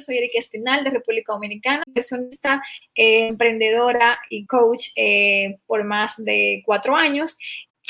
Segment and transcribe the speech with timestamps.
[0.00, 2.62] Soy Erika Espinal de República Dominicana, inversionista,
[2.94, 7.36] eh, emprendedora y coach eh, por más de cuatro años.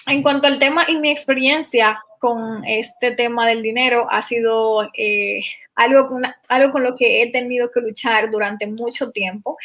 [0.07, 5.41] En cuanto al tema y mi experiencia con este tema del dinero, ha sido eh,
[5.75, 6.19] algo,
[6.49, 9.57] algo con lo que he tenido que luchar durante mucho tiempo.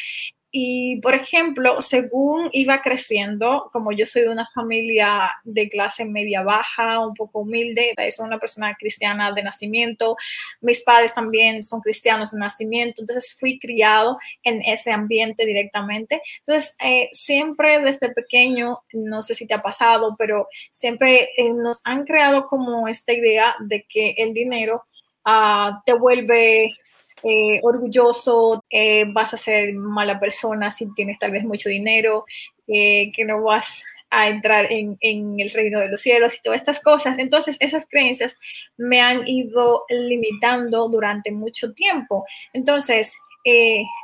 [0.50, 6.42] Y, por ejemplo, según iba creciendo, como yo soy de una familia de clase media
[6.42, 10.16] baja, un poco humilde, soy una persona cristiana de nacimiento,
[10.62, 16.22] mis padres también son cristianos de nacimiento, entonces fui criado en ese ambiente directamente.
[16.38, 21.80] Entonces, eh, siempre desde pequeño, no sé si te ha pasado, pero siempre eh, nos
[21.84, 24.84] han creado como esta idea de que el dinero
[25.26, 26.72] uh, te vuelve
[27.22, 32.24] eh, orgulloso, eh, vas a ser mala persona si tienes tal vez mucho dinero,
[32.66, 36.60] eh, que no vas a entrar en, en, el reino de los cielos y todas
[36.60, 37.18] estas cosas.
[37.18, 38.36] Entonces, esas creencias
[38.76, 42.24] me han ido limitando durante mucho tiempo.
[42.52, 43.16] Entonces,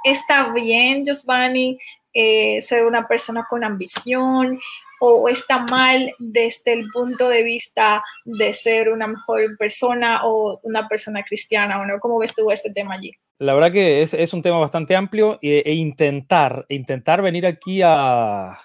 [0.05, 1.78] está bien, Giovanni,
[2.12, 4.58] ser una persona con ambición,
[5.06, 10.88] o está mal desde el punto de vista de ser una mejor persona o una
[10.88, 11.98] persona cristiana o no?
[12.00, 13.12] ¿Cómo ves tú este tema allí?
[13.38, 18.58] La verdad que es, un tema bastante amplio e, e, intentar, intentar venir aquí a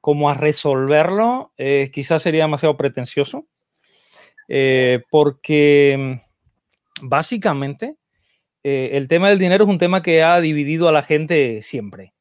[0.00, 3.46] como a resolverlo eh, quizás sería demasiado pretencioso
[4.48, 6.22] eh, porque
[7.02, 7.96] básicamente
[8.62, 12.14] eh, el tema del dinero es un tema que ha dividido a la gente siempre,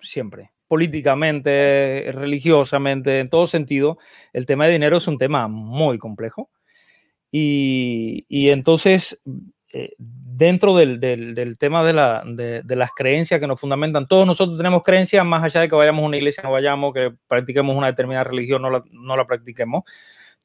[0.00, 3.98] siempre políticamente, religiosamente, en todo sentido,
[4.32, 6.48] el tema de dinero es un tema muy complejo.
[7.30, 9.20] Y, y entonces,
[9.70, 14.06] eh, dentro del, del, del, tema de, la, de, de, las creencias que nos fundamentan,
[14.06, 17.12] todos nosotros tenemos creencias, más allá de que vayamos a una iglesia, no vayamos, que
[17.28, 19.82] practiquemos una determinada religión, no la, no la practiquemos.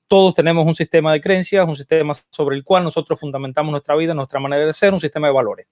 [0.10, 4.14] Todos tenemos un sistema de creencias, un sistema sobre el cual nosotros fundamentamos nuestra vida,
[4.14, 5.68] nuestra manera de ser, un sistema de valores.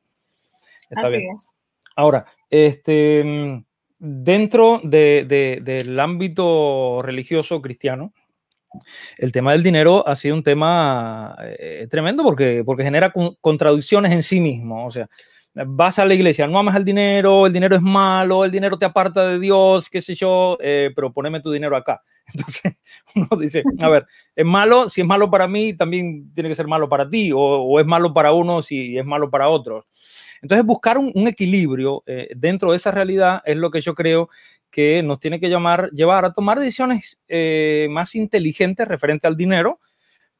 [0.90, 1.36] Está Así bien.
[1.36, 1.52] Es.
[1.98, 3.66] Ahora, este
[4.06, 8.14] dentro de, de, del ámbito religioso cristiano,
[9.18, 14.22] el tema del dinero ha sido un tema eh, tremendo porque, porque genera contradicciones en
[14.22, 14.86] sí mismo.
[14.86, 15.10] O sea,
[15.66, 18.86] vas a la iglesia, no amas el dinero, el dinero es malo, el dinero te
[18.86, 22.04] aparta de Dios, qué sé yo, eh, pero poneme tu dinero acá.
[22.34, 22.80] Entonces
[23.16, 26.68] uno dice, a ver, es malo, si es malo para mí, también tiene que ser
[26.68, 29.86] malo para ti, o, o es malo para unos y es malo para otros.
[30.46, 34.30] Entonces, buscar un, un equilibrio eh, dentro de esa realidad es lo que yo creo
[34.70, 39.80] que nos tiene que llamar, llevar a tomar decisiones eh, más inteligentes referente al dinero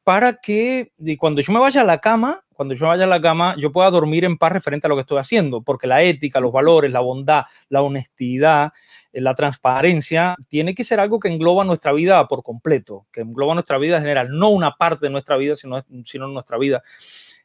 [0.04, 3.56] para que cuando yo me vaya a la cama, cuando yo vaya a la cama,
[3.58, 6.52] yo pueda dormir en paz referente a lo que estoy haciendo, porque la ética, los
[6.52, 8.72] valores, la bondad, la honestidad,
[9.12, 13.54] eh, la transparencia, tiene que ser algo que engloba nuestra vida por completo, que engloba
[13.54, 16.84] nuestra vida en general, no una parte de nuestra vida, sino, sino nuestra vida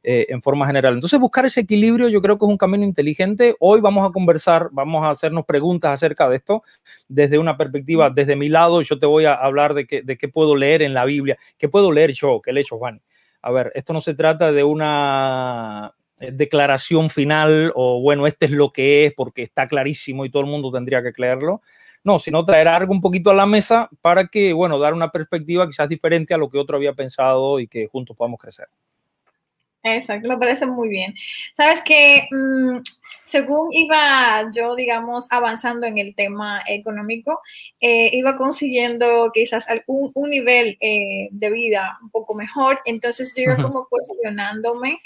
[0.03, 0.95] eh, en forma general.
[0.95, 3.56] Entonces, buscar ese equilibrio yo creo que es un camino inteligente.
[3.59, 6.63] Hoy vamos a conversar, vamos a hacernos preguntas acerca de esto
[7.07, 10.28] desde una perspectiva, desde mi lado, yo te voy a hablar de qué, de qué
[10.28, 13.01] puedo leer en la Biblia, qué puedo leer yo, qué le he hecho Juan.
[13.44, 18.51] A ver, esto no se trata de una eh, declaración final o bueno, este es
[18.51, 21.62] lo que es porque está clarísimo y todo el mundo tendría que creerlo.
[22.03, 25.68] No, sino traer algo un poquito a la mesa para que, bueno, dar una perspectiva
[25.68, 28.68] quizás diferente a lo que otro había pensado y que juntos podamos crecer.
[29.84, 31.16] Exacto, me parece muy bien.
[31.56, 32.78] Sabes que mmm,
[33.24, 37.40] según iba yo, digamos, avanzando en el tema económico,
[37.80, 42.80] eh, iba consiguiendo quizás algún, un nivel eh, de vida un poco mejor.
[42.86, 45.00] Entonces yo iba como cuestionándome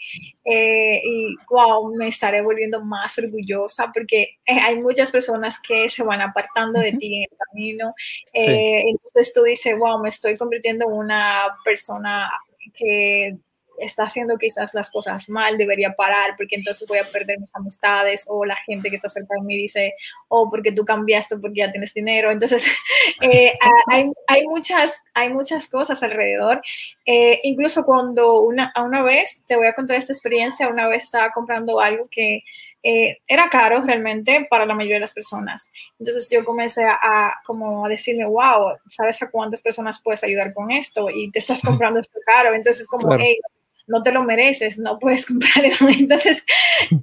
[0.43, 6.21] eh, y, wow, me estaré volviendo más orgullosa porque hay muchas personas que se van
[6.21, 7.93] apartando de ti en el camino.
[8.33, 8.41] Sí.
[8.89, 12.29] Entonces tú dices, wow, me estoy convirtiendo en una persona
[12.73, 13.37] que
[13.79, 18.25] está haciendo quizás las cosas mal, debería parar porque entonces voy a perder mis amistades
[18.27, 19.93] o la gente que está cerca de mí dice,
[20.27, 22.31] oh, porque tú cambiaste porque ya tienes dinero.
[22.31, 22.65] Entonces,
[23.21, 23.53] eh,
[23.87, 26.61] hay, hay, muchas, hay muchas cosas alrededor.
[27.05, 31.31] Eh, incluso cuando una, una vez, te voy a contar esta experiencia, una vez estaba
[31.31, 32.43] comprando algo que
[32.87, 35.71] eh, era caro realmente para la mayoría de las personas.
[35.97, 40.53] Entonces yo comencé a, a, como a decirme, wow, ¿sabes a cuántas personas puedes ayudar
[40.53, 41.09] con esto?
[41.09, 42.53] Y te estás comprando esto caro.
[42.53, 43.23] Entonces como, claro.
[43.25, 43.39] hey,
[43.87, 45.65] no te lo mereces, no puedes comprar.
[45.97, 46.43] Entonces,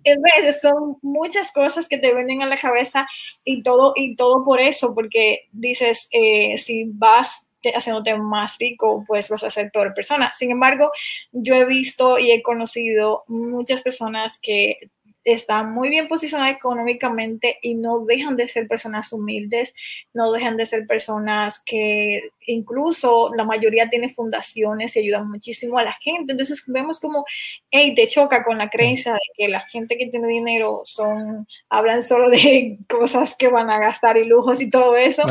[0.04, 3.06] es veces son muchas cosas que te vienen a la cabeza
[3.44, 9.28] y todo, y todo por eso, porque dices, eh, si vas haciéndote más rico, pues
[9.28, 10.32] vas a ser peor persona.
[10.34, 10.90] Sin embargo,
[11.30, 14.90] yo he visto y he conocido muchas personas que
[15.24, 19.74] están muy bien posicionadas económicamente y no dejan de ser personas humildes,
[20.12, 25.84] no dejan de ser personas que incluso la mayoría tiene fundaciones y ayudan muchísimo a
[25.84, 26.32] la gente.
[26.32, 27.24] Entonces vemos como,
[27.70, 32.02] hey, te choca con la creencia de que la gente que tiene dinero son, hablan
[32.02, 35.24] solo de cosas que van a gastar y lujos y todo eso.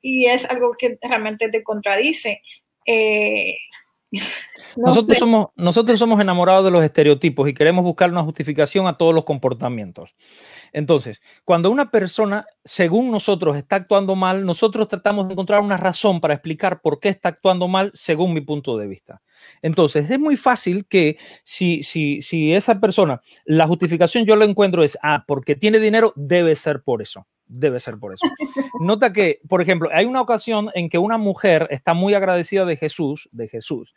[0.00, 2.42] Y es algo que realmente te contradice.
[2.86, 3.56] Eh,
[4.76, 9.14] nosotros, somos, nosotros somos enamorados de los estereotipos y queremos buscar una justificación a todos
[9.14, 10.14] los comportamientos.
[10.72, 16.20] Entonces, cuando una persona, según nosotros, está actuando mal, nosotros tratamos de encontrar una razón
[16.20, 19.22] para explicar por qué está actuando mal, según mi punto de vista.
[19.60, 24.82] Entonces, es muy fácil que si, si, si esa persona, la justificación yo lo encuentro
[24.82, 27.26] es, ah, porque tiene dinero, debe ser por eso.
[27.46, 28.26] Debe ser por eso.
[28.80, 32.76] Nota que, por ejemplo, hay una ocasión en que una mujer está muy agradecida de
[32.76, 33.92] Jesús, de Jesús,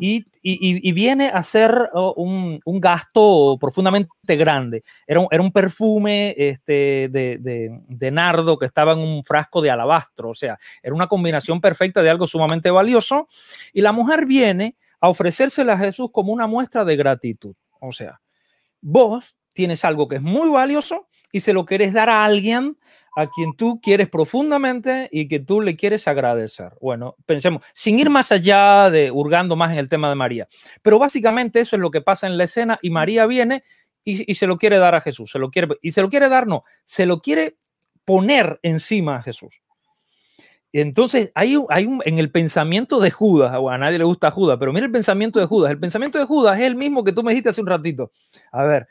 [0.00, 4.82] y, viene a hacer oh, un, gasto profundamente grande.
[5.06, 10.30] Era un, era un perfume este, de, nardo que estaba en un frasco de alabastro,
[10.30, 13.28] o sea, era una combinación perfecta de algo sumamente valioso.
[13.72, 17.54] Y la mujer viene a ofrecérsela a Jesús como una muestra de gratitud.
[17.80, 18.20] O sea,
[18.80, 22.78] vos tienes algo que es muy valioso y se lo querés dar a alguien
[23.14, 26.72] a quien tú quieres profundamente y que tú le quieres agradecer.
[26.80, 30.48] Bueno, pensemos, sin ir más allá de hurgando más en el tema de María,
[30.80, 33.64] pero básicamente eso es lo que pasa en la escena y María viene
[34.02, 36.46] y, se lo quiere dar a Jesús, se lo quiere, y se lo quiere dar,
[36.46, 37.58] no, se lo quiere
[38.06, 39.60] poner encima a Jesús.
[40.72, 44.72] Entonces, hay, hay un, en el pensamiento de Judas, a nadie le gusta Judas, pero
[44.72, 45.70] mira el pensamiento de Judas.
[45.70, 48.12] El pensamiento de Judas es el mismo que tú me dijiste hace un ratito.
[48.52, 48.86] A ver,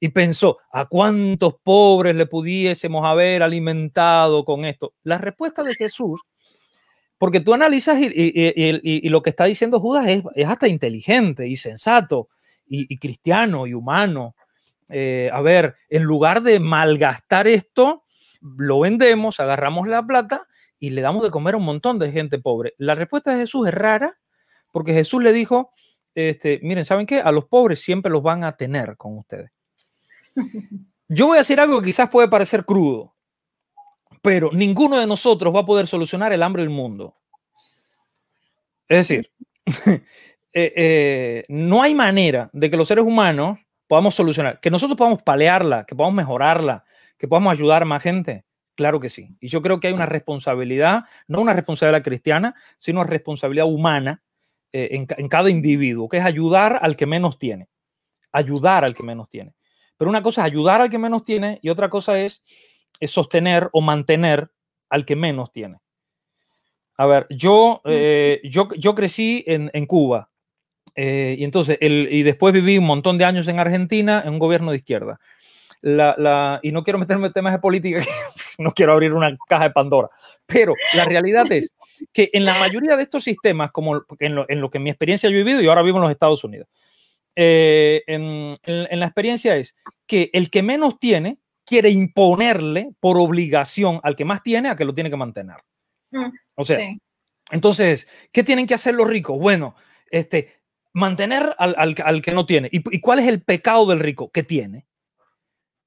[0.00, 4.94] y pensó, ¿a cuántos pobres le pudiésemos haber alimentado con esto?
[5.02, 6.20] La respuesta de Jesús,
[7.18, 12.28] porque tú analizas y, lo que está diciendo Judas es, hasta inteligente y sensato
[12.66, 14.34] y, cristiano y humano.
[14.88, 18.04] Eh, a ver, en lugar de malgastar esto,
[18.40, 20.46] lo vendemos, agarramos la plata
[20.78, 22.72] y le damos de comer a un montón de gente pobre.
[22.78, 24.18] La respuesta de Jesús es rara
[24.72, 25.72] porque Jesús le dijo,
[26.14, 27.20] este, miren, ¿saben qué?
[27.20, 29.50] A los pobres siempre los van a tener con ustedes.
[31.08, 33.14] Yo voy a decir algo que quizás puede parecer crudo,
[34.22, 37.16] pero ninguno de nosotros va a poder solucionar el hambre del mundo.
[38.88, 39.30] Es decir,
[39.86, 40.02] eh,
[40.52, 45.84] eh, no hay manera de que los seres humanos podamos solucionar, que nosotros podamos palearla,
[45.84, 46.84] que podamos mejorarla,
[47.18, 48.44] que podamos ayudar a más gente.
[48.76, 49.36] Claro que sí.
[49.40, 54.22] Y yo creo que hay una responsabilidad, no una responsabilidad cristiana, sino una responsabilidad humana
[54.72, 57.68] eh, en, en cada individuo, que es ayudar al que menos tiene.
[58.32, 59.54] Ayudar al que menos tiene.
[60.00, 62.42] Pero una cosa es ayudar al que menos tiene y otra cosa es,
[63.02, 64.50] sostener o mantener
[64.88, 65.76] al que menos tiene.
[66.96, 70.30] A ver, yo, eh, yo, yo crecí en, Cuba
[70.94, 74.38] eh, y entonces, el, y después viví un montón de años en Argentina en un
[74.38, 75.20] gobierno de izquierda.
[75.82, 77.98] La, y no quiero meterme en temas de política,
[78.58, 80.08] no quiero abrir una caja de Pandora,
[80.46, 81.74] pero la realidad es
[82.10, 85.28] que en la mayoría de estos sistemas, como en lo, en lo que mi experiencia
[85.28, 86.68] he vivido, y ahora vivo en los Estados Unidos,
[87.42, 89.74] eh, en, la experiencia es
[90.06, 94.84] que el que menos tiene quiere imponerle por obligación al que más tiene a que
[94.84, 95.56] lo tiene que mantener.
[96.10, 96.78] Mm, o sea,
[97.50, 99.38] entonces, ¿qué tienen que hacer los ricos?
[99.38, 99.74] Bueno,
[100.10, 100.60] este,
[100.92, 102.68] mantener al, que no tiene.
[102.70, 104.30] ¿Y, cuál es el pecado del rico?
[104.30, 104.86] Que tiene.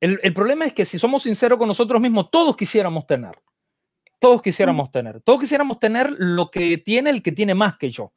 [0.01, 3.39] El, el, problema es que si somos sinceros con nosotros mismos, todos quisiéramos tener.
[4.17, 4.91] Todos quisiéramos mm.
[4.91, 5.21] tener.
[5.21, 8.11] Todos quisiéramos tener lo que tiene el que tiene más que yo.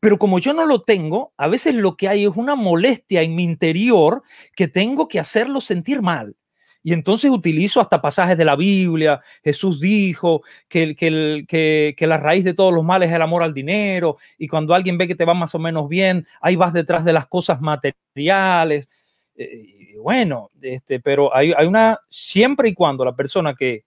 [0.00, 3.34] Pero como yo no lo tengo, a veces lo que hay es una molestia en
[3.34, 4.22] mi interior
[4.56, 6.36] que tengo que hacerlo sentir mal.
[6.82, 9.20] Y entonces utilizo hasta pasajes de la Biblia.
[9.44, 14.16] Jesús dijo que, la raíz de todos los males es el amor al dinero.
[14.38, 17.12] Y cuando alguien ve que te va más o menos bien, ahí vas detrás de
[17.12, 18.88] las cosas materiales.
[19.34, 23.84] Eh, bueno, este, pero hay, hay, una, siempre y cuando la persona que,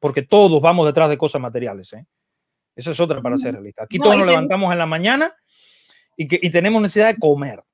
[0.00, 2.04] porque todos vamos detrás de cosas materiales, ¿eh?
[2.76, 3.84] Esa es otra para ser realista.
[3.84, 5.34] Aquí todos nos levantamos en la mañana
[6.16, 7.64] y, que, y tenemos necesidad de comer,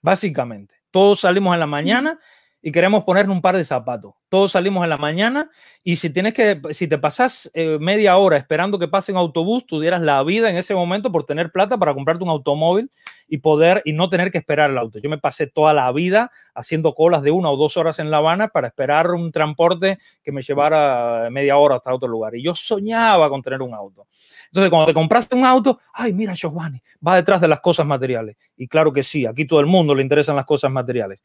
[0.00, 0.74] básicamente.
[0.90, 2.18] Todos salimos en la mañana
[2.66, 4.14] y queremos ponerle un par de zapatos.
[4.28, 5.52] Todos salimos en la mañana
[5.84, 9.68] y si tienes que, si te pasas eh, media hora esperando que pase un autobús,
[9.68, 12.90] tú dieras la vida en ese momento por tener plata para comprarte un automóvil
[13.28, 14.98] y poder y no tener que esperar el auto.
[14.98, 18.16] Yo me pasé toda la vida haciendo colas de una o dos horas en La
[18.16, 22.34] Habana para esperar un transporte que me llevara media hora hasta otro lugar.
[22.34, 24.08] Y yo soñaba con tener un auto.
[24.46, 28.36] Entonces, cuando te compraste un auto, ay, mira, Giovanni, va detrás de las cosas materiales.
[28.56, 31.20] Y claro que sí, aquí todo el mundo le interesan las cosas materiales.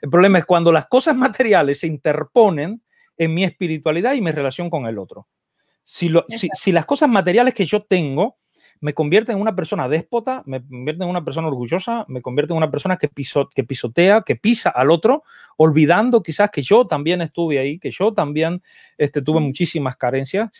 [0.00, 2.82] El problema es cuando las cosas materiales se interponen
[3.16, 5.28] en mi espiritualidad y mi relación con el otro.
[5.82, 6.08] Si,
[6.72, 8.38] las cosas materiales que yo tengo
[8.80, 12.58] me convierte en una persona déspota, me convierte en una persona orgullosa, me convierte en
[12.58, 13.08] una persona que,
[13.54, 15.22] que pisotea, que pisa al otro,
[15.56, 18.62] olvidando quizás que yo también estuve ahí, que yo también
[18.98, 20.50] este, tuve muchísimas carencias.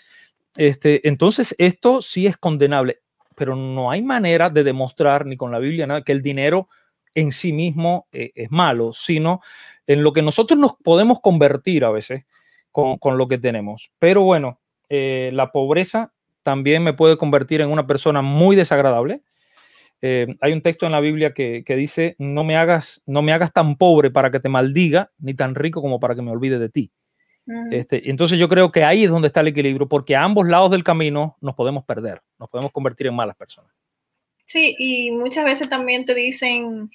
[0.56, 3.00] Este, entonces, esto sí es condenable,
[3.34, 6.68] pero no hay manera de demostrar ni con la Biblia nada que el dinero
[7.14, 9.40] en sí mismo eh, es malo, sino
[9.87, 12.25] en lo que nosotros nos podemos convertir a veces
[12.73, 13.92] con, con lo que tenemos.
[13.99, 19.23] Pero bueno, eh, la pobreza también me puede convertir en una persona muy desagradable.
[20.02, 23.33] Eh, hay un texto en la Biblia que, que, dice, no me, hagas, no me
[23.33, 26.59] hagas tan pobre para que te maldiga, ni tan rico como para que me olvide
[26.59, 26.92] de ti.
[27.71, 30.71] Este, entonces yo creo que ahí es donde está el equilibrio, porque a ambos lados
[30.71, 33.71] del camino nos podemos perder, nos podemos convertir en malas personas.
[34.44, 36.90] Sí, y muchas veces también te dicen,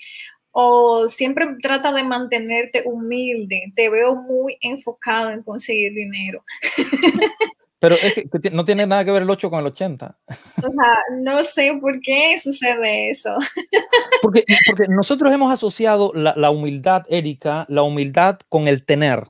[0.51, 6.44] o siempre trata de mantenerte humilde, te veo muy enfocado en conseguir dinero.
[7.79, 10.18] Pero es que, no tiene nada que ver el 8 con el 80.
[10.27, 13.36] O sea, no sé por qué sucede eso.
[14.22, 19.29] Porque, porque nosotros hemos asociado la, la humildad, Erika, la humildad con el tener.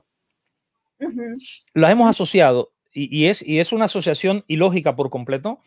[1.74, 5.60] La hemos asociado y, y, es, y es una asociación ilógica por completo.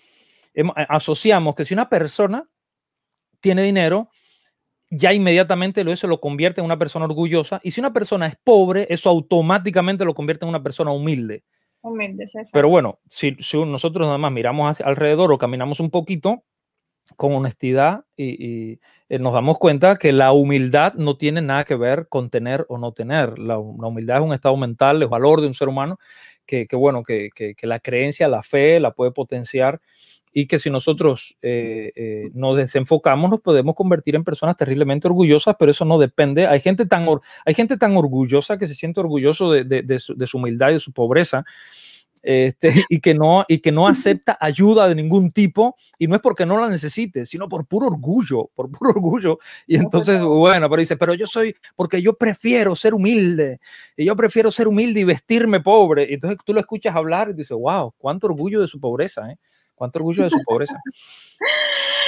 [0.89, 2.47] Asociamos que si una persona
[3.39, 4.09] tiene dinero,
[4.89, 7.59] ya inmediatamente eso lo convierte en una persona orgullosa.
[7.63, 11.43] Y si una persona es pobre, eso automáticamente lo convierte en una persona humilde.
[11.81, 16.43] Humilde, Pero bueno, si, si, nosotros nada más miramos alrededor o caminamos un poquito
[17.17, 18.79] con honestidad y,
[19.09, 22.77] eh, nos damos cuenta que la humildad no tiene nada que ver con tener o
[22.77, 23.37] no tener.
[23.37, 25.99] La, humildad es un estado mental, es valor de un ser humano
[26.45, 29.81] que, que bueno, que, que, que la creencia, la fe la puede potenciar
[30.33, 35.55] y que si nosotros eh, eh, nos desenfocamos nos podemos convertir en personas terriblemente orgullosas,
[35.59, 36.47] pero eso no depende.
[36.47, 37.05] Hay gente tan,
[37.45, 40.71] hay gente tan orgullosa que se siente orgulloso de, de, de, su, de su, humildad
[40.71, 41.45] y de su pobreza.
[42.23, 46.21] Este, y, que no, y que no acepta ayuda de ningún tipo, y no es
[46.21, 49.39] porque no la necesite, sino por puro orgullo, por puro orgullo.
[49.67, 53.59] Y entonces, bueno, pero dice, pero yo soy, porque yo prefiero ser humilde,
[53.97, 56.07] y yo prefiero ser humilde y vestirme pobre.
[56.09, 59.29] Y entonces tú lo escuchas hablar y dices, wow, cuánto orgullo de su pobreza.
[59.29, 59.37] ¿eh?
[59.75, 60.79] Cuánto orgullo de su pobreza.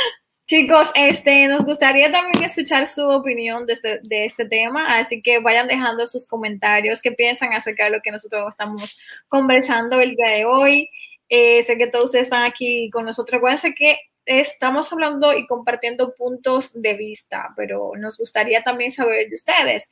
[0.48, 5.40] Chicos, este, nos gustaría también escuchar su opinión de este, de este, tema, así que
[5.40, 10.30] vayan dejando sus comentarios, qué piensan acerca de lo que nosotros estamos conversando el día
[10.30, 10.90] de hoy.
[11.30, 13.40] Eh, sé que todos ustedes están aquí con nosotros.
[13.40, 19.36] Acuérdense que estamos hablando y compartiendo puntos de vista, pero nos gustaría también saber de
[19.36, 19.90] ustedes.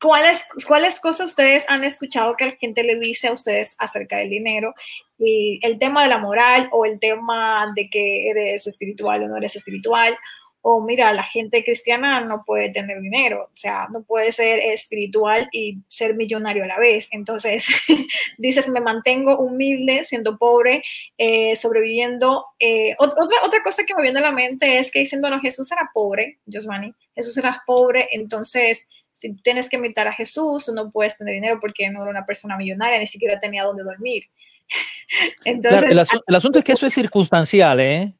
[0.00, 4.30] ¿Cuáles, ¿Cuáles cosas ustedes han escuchado que la gente le dice a ustedes acerca del
[4.30, 4.74] dinero?
[5.18, 9.36] Y el tema de la moral o el tema de que eres espiritual o no
[9.36, 10.16] eres espiritual.
[10.62, 15.48] O mira, la gente cristiana no puede tener dinero, o sea, no puede ser espiritual
[15.52, 17.08] y ser millonario a la vez.
[17.12, 17.66] Entonces,
[18.38, 20.82] dices, me mantengo humilde, siendo pobre,
[21.16, 22.44] eh, sobreviviendo.
[22.58, 25.70] Eh, otra, otra cosa que me viene a la mente es que diciendo, no, Jesús
[25.72, 28.86] era pobre, Josmani, Jesús era pobre, entonces
[29.20, 32.24] si tienes que invitar a Jesús, tú no puedes tener dinero porque no era una
[32.24, 34.24] persona millonaria, ni siquiera tenía dónde dormir.
[35.44, 35.90] Entonces,
[36.26, 38.14] el, asunto es que eso es circunstancial, ¿eh?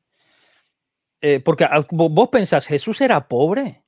[1.22, 3.82] eh porque vos pensás, Jesús era pobre.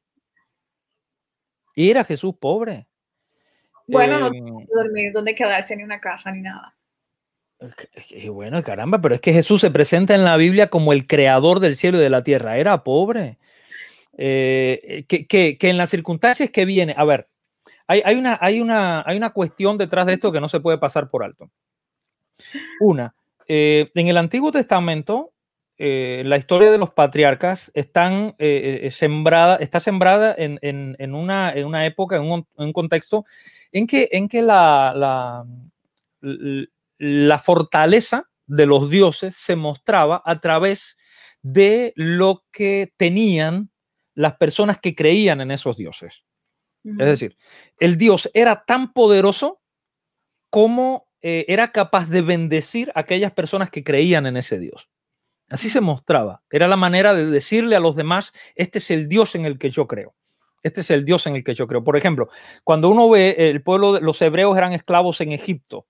[1.75, 2.87] Y era Jesús pobre.
[3.87, 6.75] Bueno, no tenía dormir, dónde quedarse, ni una casa, ni nada.
[8.31, 11.77] Bueno, caramba, pero es que Jesús se presenta en la Biblia como el creador del
[11.77, 12.57] cielo y de la tierra.
[12.57, 13.39] Era pobre.
[14.17, 17.29] Eh, que, que, que, en las circunstancias que viene, a ver,
[17.87, 20.79] hay, hay, una, hay, una, hay una cuestión detrás de esto que no se puede
[20.79, 21.51] pasar por alto.
[22.81, 23.15] Una,
[23.49, 25.33] eh, en el Antiguo Testamento,
[25.79, 28.37] eh, la historia de los patriarcas están,
[28.91, 33.25] sembrada, está sembrada en, en, en, una, en una época, en un, contexto
[33.73, 35.45] en que, en que la,
[36.99, 40.97] la fortaleza de los dioses se mostraba a través
[41.43, 43.72] de lo que tenían
[44.15, 46.25] las personas que creían en esos dioses.
[46.85, 47.37] Es decir,
[47.79, 49.61] el dios era tan poderoso
[50.51, 54.89] como eh, era capaz de bendecir a aquellas personas que creían en ese dios.
[55.49, 56.43] Así se mostraba.
[56.51, 59.71] Era la manera de decirle a los demás, este es el dios en el que
[59.71, 60.15] yo creo.
[60.63, 61.85] Este es el dios en el que yo creo.
[61.85, 62.29] Por ejemplo,
[62.65, 65.87] cuando uno ve el pueblo, los hebreos eran esclavos en Egipto.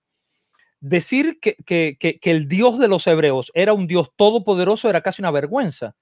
[0.81, 5.00] Decir que, que, que, que el dios de los hebreos era un dios todopoderoso era
[5.00, 5.97] casi una vergüenza.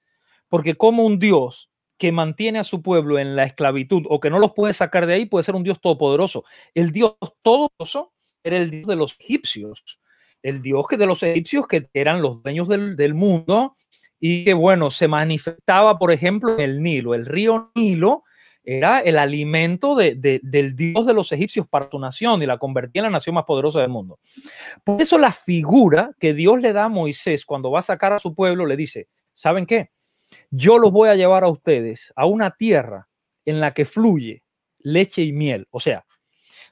[0.49, 1.70] Porque como un dios
[2.01, 5.13] que mantiene a su pueblo en la esclavitud o que no los puede sacar de
[5.13, 6.43] ahí puede ser un Dios todopoderoso.
[6.73, 8.11] El Dios todopoderoso
[8.43, 9.99] era el Dios de los egipcios,
[10.41, 13.77] el Dios que de los egipcios que eran los dueños del, del mundo
[14.19, 17.13] y que, bueno, se manifestaba, por ejemplo, en el Nilo.
[17.13, 18.23] El río Nilo
[18.63, 22.57] era el alimento de, de, del Dios de los egipcios para su nación y la
[22.57, 24.17] convertía en la nación más poderosa del mundo.
[24.83, 28.17] Por eso la figura que Dios le da a Moisés cuando va a sacar a
[28.17, 29.91] su pueblo le dice, ¿saben qué?
[30.49, 33.07] Yo los voy a llevar a ustedes a una tierra
[33.45, 34.43] en la que fluye
[34.79, 35.67] leche y miel.
[35.71, 36.05] O sea,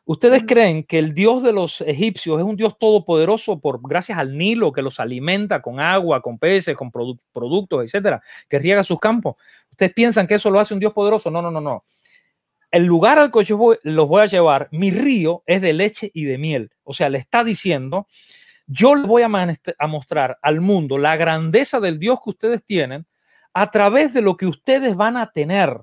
[0.05, 4.37] ¿ustedes creen que el Dios de los egipcios es un Dios todopoderoso por gracias al
[4.37, 9.35] Nilo que los alimenta con agua, con peces, con productos, etcétera, que riega sus campos?
[9.71, 11.31] ¿Ustedes piensan que eso lo hace un Dios poderoso?
[11.31, 11.85] No, no, no, no.
[12.71, 16.25] El lugar al que yo los voy a llevar, mi río es de leche y
[16.25, 16.71] de miel.
[16.83, 18.07] O sea, le está diciendo,
[18.67, 23.07] yo les voy a mostrar al mundo la grandeza del Dios que ustedes tienen
[23.59, 25.81] a través de lo que ustedes van a tener.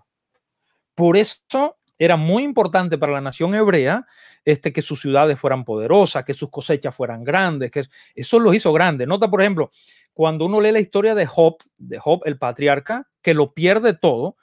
[0.94, 4.06] Por eso era muy importante para la nación hebrea
[4.46, 8.72] este, que sus ciudades fueran poderosas, que sus cosechas fueran grandes, que eso los hizo
[8.72, 9.06] grandes.
[9.06, 9.72] Nota, por ejemplo,
[10.14, 14.38] cuando uno lee la historia de Job, de Job el patriarca, que lo pierde todo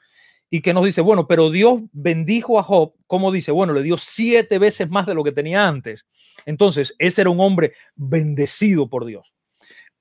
[0.51, 3.97] y que nos dice, bueno, pero Dios bendijo a Job, como dice, bueno, le dio
[3.97, 6.05] siete veces más de lo que tenía antes.
[6.45, 9.32] Entonces, ese era un hombre bendecido por Dios.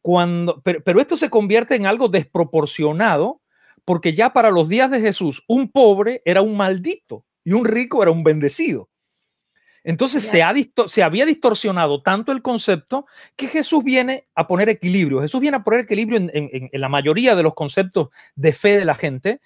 [0.03, 3.41] Cuando, pero, esto se convierte en algo desproporcionado
[3.85, 8.03] porque ya para los días de Jesús un pobre era un maldito y un rico
[8.03, 8.89] era un bendecido.
[9.85, 10.55] Entonces se, ha
[10.87, 15.21] se había distorsionado tanto el concepto que Jesús viene a poner equilibrio.
[15.21, 18.95] Jesús viene a poner equilibrio en, la mayoría de los conceptos de fe de la
[18.95, 19.41] gente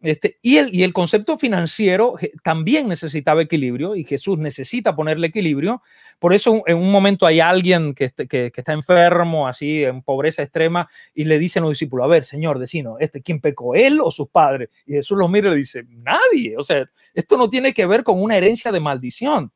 [0.00, 2.14] este, y, el, y el concepto financiero
[2.44, 5.82] también necesitaba equilibrio y Jesús necesita ponerle equilibrio.
[6.20, 10.88] Por eso en un momento hay alguien que, que, está enfermo, así en pobreza extrema,
[11.14, 14.10] y le dicen a los discípulos, a ver, Señor, decino, este, ¿quién pecó, él o
[14.12, 14.68] sus padres?
[14.86, 16.56] Y Jesús los mira y le dice, nadie.
[16.56, 19.50] O sea, esto no tiene que ver con una herencia de maldición.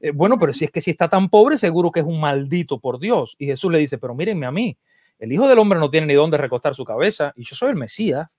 [0.00, 2.80] Eh, bueno, pero si es que si está tan pobre, seguro que es un maldito
[2.80, 3.36] por Dios.
[3.38, 4.78] Y Jesús le dice, pero mírenme a mí,
[5.18, 7.76] el Hijo del Hombre no tiene ni dónde recostar su cabeza y yo soy el
[7.76, 8.38] Mesías.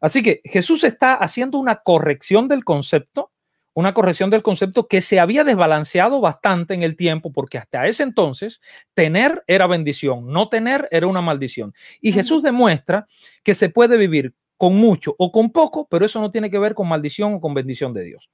[0.00, 3.32] Así que Jesús está haciendo una corrección del concepto,
[3.74, 8.02] una corrección del concepto que se había desbalanceado bastante en el tiempo, porque hasta ese
[8.02, 8.60] entonces
[8.94, 11.74] tener era bendición, no tener era una maldición.
[12.00, 13.06] Y Jesús demuestra
[13.42, 16.74] que se puede vivir con mucho o con poco, pero eso no tiene que ver
[16.74, 18.30] con maldición o con bendición de Dios.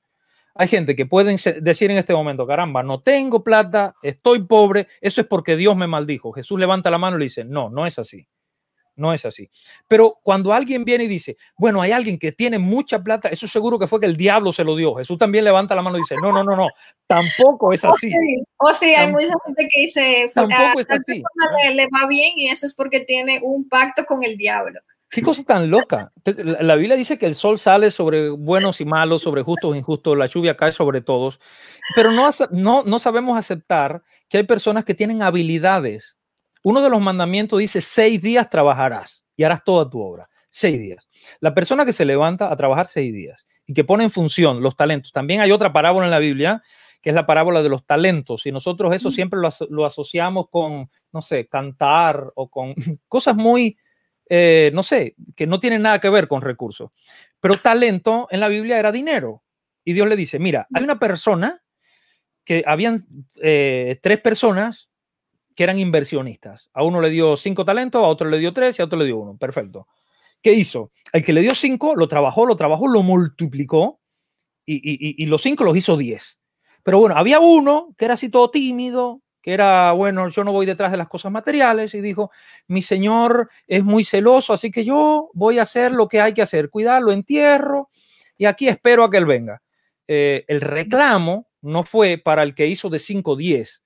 [0.54, 5.23] Hay gente que pueden decir en este momento, caramba, no tengo plata, estoy pobre, eso
[5.23, 6.31] es porque Dios me maldijo.
[6.33, 8.28] Jesús levanta la mano y le dice, no, no es así.
[8.94, 9.50] No es así.
[9.88, 13.78] Pero cuando alguien viene y dice, bueno, hay alguien que tiene mucha plata, eso seguro
[13.78, 14.94] que fue que el diablo se lo dio.
[14.96, 16.68] Jesús también levanta la mano y dice, no, no, no, no,
[17.06, 18.12] tampoco es así.
[18.58, 21.22] O sí, hay mucha gente que dice, tampoco es así.
[21.72, 24.81] Le, va bien y eso es porque tiene un pacto con el diablo.
[25.09, 26.11] Qué cosa tan loca.
[26.24, 30.16] La Biblia dice que el sol sale sobre buenos y malos, sobre justos e injustos,
[30.16, 31.38] la lluvia cae sobre todos,
[31.94, 36.16] pero no, no, no sabemos aceptar que hay personas que tienen habilidades
[36.62, 40.29] uno de los mandamientos dice, seis días trabajarás y harás toda tu obra.
[40.51, 41.09] Seis días.
[41.40, 44.77] La persona que se levanta a trabajar seis días y que pone en función los
[44.77, 45.12] talentos.
[45.12, 46.62] También hay otra parábola en la Biblia,
[47.01, 48.46] que es la parábola de los talentos.
[48.46, 52.75] Y nosotros eso siempre lo, asociamos con, no sé, cantar o con
[53.09, 53.77] cosas muy,
[54.29, 56.90] eh, no sé, que no tienen nada que ver con recursos.
[57.40, 59.42] Pero talento en la Biblia era dinero.
[59.85, 61.61] Y Dios le dice, mira, hay una persona
[62.44, 63.05] que habían
[63.42, 64.90] eh, tres personas
[65.62, 66.70] eran inversionistas.
[66.72, 69.07] A uno le dio cinco talentos, a otro le dio tres y a otro le
[69.07, 69.37] dio uno.
[69.37, 69.87] Perfecto.
[70.42, 70.90] ¿Qué hizo?
[71.12, 74.01] El que le dio cinco lo trabajó, lo trabajó, lo multiplicó
[74.66, 76.38] y, los cinco los hizo diez.
[76.83, 80.66] Pero bueno, había uno que era así todo tímido, que era, bueno, yo no voy
[80.66, 82.31] detrás de las cosas materiales y dijo,
[82.68, 86.42] mi señor es muy celoso, así que yo voy a hacer lo que hay que
[86.42, 87.90] hacer, cuidarlo, entierro
[88.37, 89.62] y aquí espero a que él venga.
[90.09, 93.82] Eh, el reclamo no fue para el que hizo de 5 10,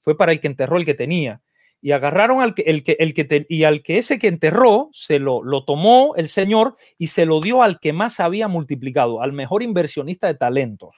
[0.00, 1.42] fue para el que enterró el que tenía.
[1.80, 5.18] Y agarraron al que, el que, el que y al que ese que enterró, se
[5.18, 9.32] lo, lo tomó el Señor y se lo dio al que más había multiplicado, al
[9.32, 10.96] mejor inversionista de talentos.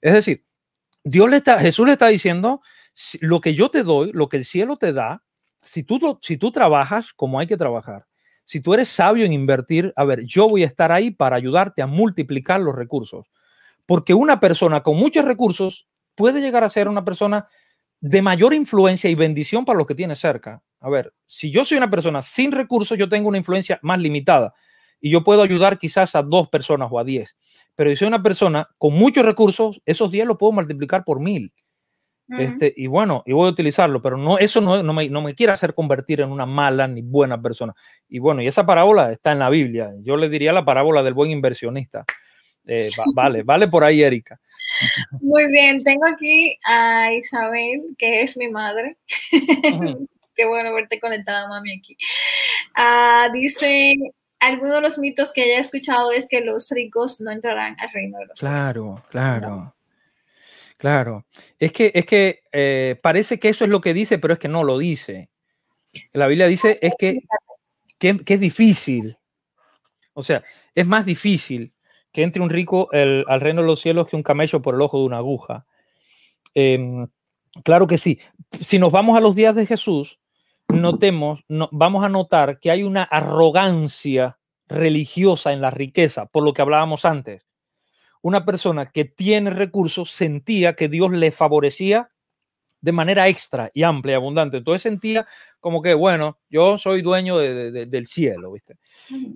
[0.00, 0.44] Es decir,
[1.02, 2.62] Dios le está, Jesús le está diciendo,
[3.20, 5.22] lo que yo te doy, lo que el cielo te da,
[5.58, 8.06] si tú, si tú trabajas como hay que trabajar,
[8.44, 11.82] si tú eres sabio en invertir, a ver, yo voy a estar ahí para ayudarte
[11.82, 13.26] a multiplicar los recursos.
[13.86, 17.48] Porque una persona con muchos recursos puede llegar a ser una persona
[18.06, 20.62] de mayor influencia y bendición para los que tiene cerca.
[20.80, 24.52] A ver, si yo soy una persona sin recursos, yo tengo una influencia más limitada
[25.00, 27.34] y yo puedo ayudar quizás a dos personas o a diez.
[27.74, 31.50] Pero si soy una persona con muchos recursos, esos diez los puedo multiplicar por mil.
[32.28, 35.34] este, y bueno, y voy a utilizarlo, pero no, eso no, no, me, no me
[35.34, 37.72] quiere hacer convertir en una mala ni buena persona.
[38.06, 39.94] Y bueno, y esa parábola está en la Biblia.
[40.02, 42.04] Yo le diría la parábola del buen inversionista.
[42.66, 44.38] Eh, vale, vale por ahí, Erika.
[45.20, 48.96] Muy bien, tengo aquí a Isabel, que es mi madre.
[50.34, 51.96] Qué bueno verte conectada, mami, aquí.
[52.74, 53.94] Ah, dice,
[54.40, 58.18] alguno de los mitos que haya escuchado es que los ricos no entrarán al reino
[58.18, 59.74] de los Claro, claro.
[60.78, 61.24] Claro.
[61.58, 64.48] Es que, es que eh, parece que eso es lo que dice, pero es que
[64.48, 65.30] no lo dice.
[66.12, 67.20] La Biblia dice es que,
[67.98, 69.16] que, es difícil.
[70.12, 70.42] O sea,
[70.74, 71.72] es más difícil
[72.14, 75.00] que entre un rico al reino de los cielos que un camello por el ojo
[75.00, 75.66] de una aguja.
[76.54, 77.08] Em,
[77.64, 78.20] claro que sí.
[78.60, 80.20] Si nos vamos a los días de Jesús,
[80.68, 86.52] notemos, no, vamos a notar que hay una arrogancia religiosa en la riqueza, por lo
[86.52, 87.48] que hablábamos antes.
[88.22, 92.10] Una persona que tiene recursos sentía que Dios le favorecía
[92.84, 94.58] de manera extra y amplia y abundante.
[94.58, 95.26] Entonces sentía
[95.58, 98.76] como que, bueno, yo soy dueño del cielo, ¿viste?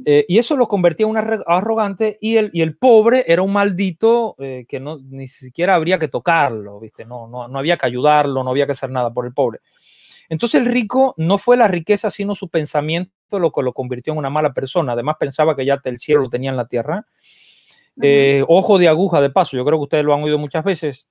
[0.04, 3.54] Eh, y eso lo convertía en un arrogante y el, y el pobre era un
[3.54, 7.06] maldito eh, que no, ni siquiera habría que tocarlo, ¿viste?
[7.06, 9.60] No, no, no había que ayudarlo, no había que hacer nada por el pobre.
[10.28, 14.18] Entonces el rico no fue la riqueza, sino su pensamiento lo que lo convirtió en
[14.18, 14.92] una mala persona.
[14.92, 17.06] Además pensaba que ya el cielo lo tenía en la tierra.
[18.02, 21.08] Eh, ojo de aguja de paso, yo creo que ustedes lo han oído muchas veces.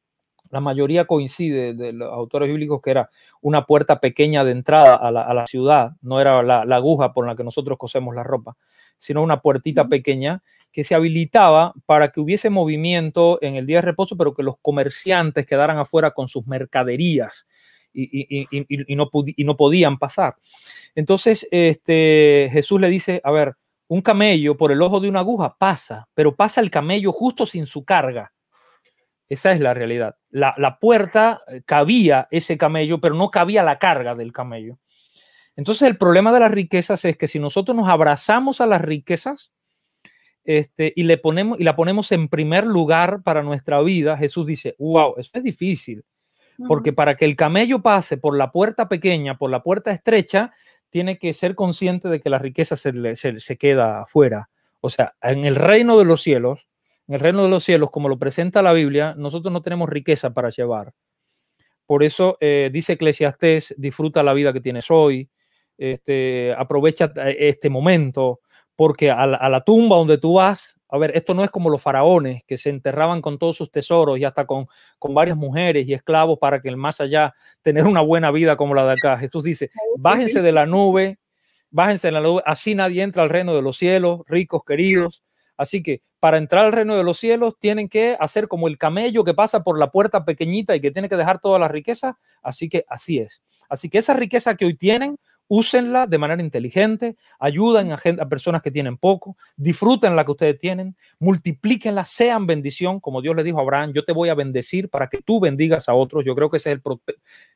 [0.50, 3.10] La mayoría coincide de los autores bíblicos que era
[3.42, 7.44] una puerta pequeña de entrada a la, ciudad, no era la, aguja por la que
[7.44, 8.56] nosotros cosemos la ropa,
[8.98, 13.82] sino una puertita pequeña que se habilitaba para que hubiese movimiento en el día de
[13.84, 17.48] reposo, pero que los comerciantes quedaran afuera con sus mercaderías
[17.94, 18.48] y,
[18.96, 20.36] no, y no, podían pasar.
[20.94, 23.56] Entonces, este, Jesús le dice, a ver,
[23.88, 27.66] un camello por el ojo de una aguja pasa, pero pasa el camello justo sin
[27.66, 28.34] su carga.
[29.30, 30.16] Esa es la realidad.
[30.30, 34.80] La, la puerta eh, cabía ese camello, pero no cabía la carga del camello.
[35.56, 39.52] Entonces el problema de las riquezas es que si nosotros nos abrazamos a las riquezas
[40.48, 44.76] este, y, le ponemos, y la ponemos en primer lugar para nuestra vida, Jesús dice,
[44.80, 46.06] wow, eso es difícil.
[46.68, 50.54] Porque para que el camello pase por la puerta pequeña, por la puerta estrecha,
[50.90, 54.50] tiene que ser consciente de que la riqueza se, se, queda afuera.
[54.80, 56.67] O sea, en el reino de los cielos,
[57.08, 60.34] en el reino de los cielos, como lo presenta la Biblia, nosotros no tenemos riqueza
[60.34, 60.94] para llevar.
[61.86, 65.30] Por eso eh, dice Eclesiastés, disfruta la vida que tienes hoy,
[65.78, 68.42] este, aprovecha eh, este momento,
[68.76, 72.44] porque a la, tumba donde tú vas, a ver, esto no es como los faraones
[72.46, 74.68] que se enterraban con todos sus tesoros y hasta con,
[75.00, 78.76] con varias mujeres y esclavos para que el más allá tener una buena vida como
[78.76, 79.18] la de acá.
[79.18, 81.20] Jesús dice, bájense de la nube,
[81.72, 85.24] bájense de la nube, así nadie entra al reino de los cielos, ricos, queridos.
[85.58, 89.24] Así que para entrar al reino de los cielos tienen que hacer como el camello
[89.24, 92.18] que pasa por la puerta pequeñita y que tiene que dejar toda la riqueza.
[92.42, 93.42] Así que así es.
[93.70, 95.18] Así que esa riqueza que hoy tienen,
[95.50, 100.60] úsenla de manera inteligente, ayuden a, a, personas que tienen poco, disfruten la que ustedes
[100.60, 104.90] tienen, multiplíquenla, sean bendición, como Dios le dijo a Abraham, yo te voy a bendecir
[104.90, 106.26] para que tú bendigas a otros.
[106.26, 107.00] Yo creo que ese es el,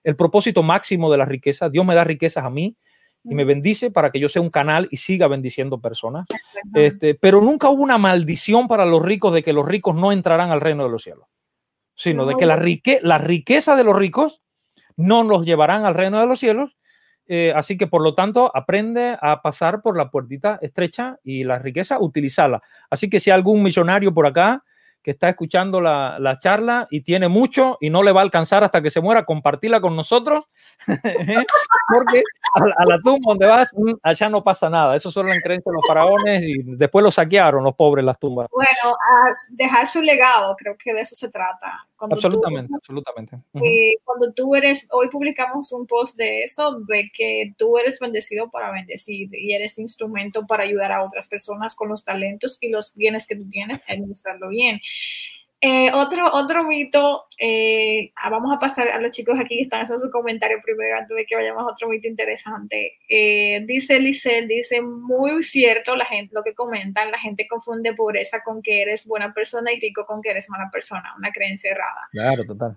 [0.03, 1.69] el propósito máximo de la riqueza.
[1.69, 2.75] Dios me da riquezas a mí
[3.23, 6.27] y me bendice para que yo sea un canal y siga bendiciendo personas.
[6.73, 10.51] Este, pero nunca hubo una maldición para los ricos de que los ricos no entrarán
[10.51, 11.25] al reino de los cielos,
[11.95, 14.41] sino de que la, rique, la riqueza de los ricos
[14.97, 16.77] no los llevarán al reino de los cielos
[17.33, 21.59] eh, así que, por lo tanto, aprende a pasar por la puertita estrecha y la
[21.59, 22.61] riqueza, utilizarla.
[22.89, 24.65] Así que si hay algún millonario por acá
[25.01, 28.63] que está escuchando la, la, charla y tiene mucho y no le va a alcanzar
[28.63, 30.45] hasta que se muera, compartirla con nosotros,
[30.87, 31.45] ¿eh?
[31.87, 32.23] porque
[32.55, 34.95] a, la tumba donde vas, mm, allá no pasa nada.
[34.95, 38.47] Eso solo en creencia de los faraones y después los saquearon los pobres las tumbas.
[38.51, 38.95] Bueno,
[39.49, 41.87] dejar su legado, creo que de eso se trata.
[42.01, 43.37] Absolutamente, absolutamente.
[43.53, 48.49] Eh, cuando tú eres, hoy publicamos un post de eso, de que tú eres bendecido
[48.49, 52.93] para bendecir y eres instrumento para ayudar a otras personas con los talentos y los
[52.95, 54.79] bienes que tú tienes, administrarlo bien.
[55.63, 59.81] Eh, otro, otro mito, eh, ah, vamos a pasar a los chicos aquí que están
[59.81, 62.97] haciendo su comentario primero antes de que vayamos a otro mito interesante.
[63.07, 68.41] Eh, dice Lisel, dice muy cierto la gente, lo que comentan, la gente confunde pobreza
[68.43, 72.09] con que eres buena persona y rico con que eres mala persona, una creencia errada.
[72.11, 72.75] Claro, total.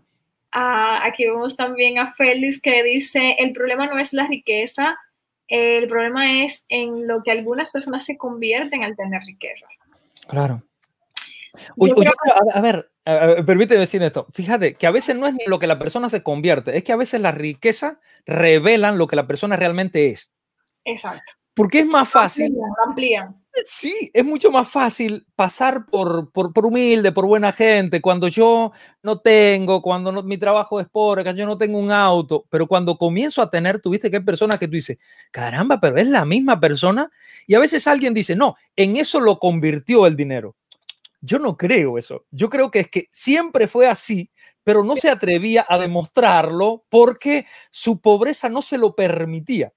[0.52, 4.98] Ah, aquí vemos también a Félix que dice, el problema no es la riqueza,
[5.48, 9.66] el problema es en lo que algunas personas se convierten al tener riqueza.
[10.28, 10.62] Claro
[12.54, 12.90] a, ver,
[13.46, 14.26] permíteme decir esto.
[14.32, 16.96] Fíjate que a veces no es lo que la persona se convierte, es que a
[16.96, 20.32] veces la riqueza revelan lo que la persona realmente es.
[20.84, 21.32] Exacto.
[21.54, 22.52] Porque es más fácil.
[22.84, 23.44] Amplían.
[23.64, 28.72] Sí, es mucho más fácil pasar por, por, por, humilde, por buena gente, cuando yo
[29.00, 32.98] no tengo, cuando mi trabajo es pobre, cuando yo no tengo un auto, pero cuando
[32.98, 34.98] comienzo a tener, tuviste que hay personas que tú dices,
[35.30, 37.12] caramba, pero es la misma persona.
[37.46, 40.56] Y a veces alguien dice, no, en eso lo convirtió el dinero.
[41.24, 42.26] Yo no creo eso.
[42.30, 44.30] Yo creo que es que siempre fue así,
[44.62, 49.72] pero no se atrevía a demostrarlo porque su pobreza no se lo permitía.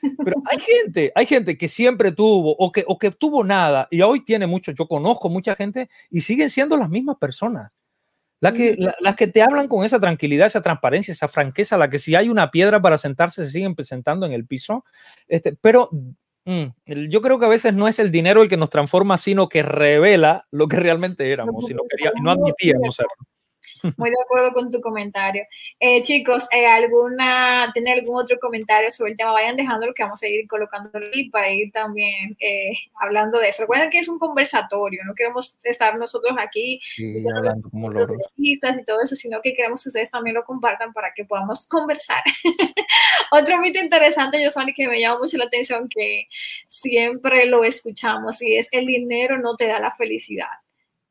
[0.00, 4.00] Pero hay gente, hay gente que siempre tuvo o que, o que tuvo nada y
[4.00, 4.72] hoy tiene mucho.
[4.72, 7.76] Yo conozco mucha gente y siguen siendo las mismas personas.
[8.40, 11.98] Las que, las que te hablan con esa tranquilidad, esa transparencia, esa franqueza, la que
[11.98, 14.84] si hay una piedra para sentarse se siguen presentando en el piso.
[15.26, 15.90] Este, pero
[16.46, 16.66] Mm,
[17.10, 19.62] yo creo que a veces no es el dinero el que nos transforma, sino que
[19.62, 21.74] revela lo que realmente éramos y,
[22.22, 23.12] no admitíamos serlo.
[23.96, 25.44] Muy de acuerdo con tu comentario.
[25.80, 29.32] Eh, chicos, eh, alguna, ¿tiene algún otro comentario sobre el tema?
[29.32, 33.48] Vayan dejando lo que vamos a ir colocando y para ir también eh, hablando de
[33.48, 33.62] eso.
[33.62, 36.80] Recuerden que es un conversatorio, no queremos estar nosotros aquí
[37.36, 38.10] hablando como los
[38.40, 42.22] y todo eso, sino que queremos que ustedes también lo compartan para que podamos conversar.
[43.30, 46.28] otro mito interesante, Josuani, que me llama mucho la atención, que
[46.68, 50.48] siempre lo escuchamos, y es el dinero no te da la felicidad.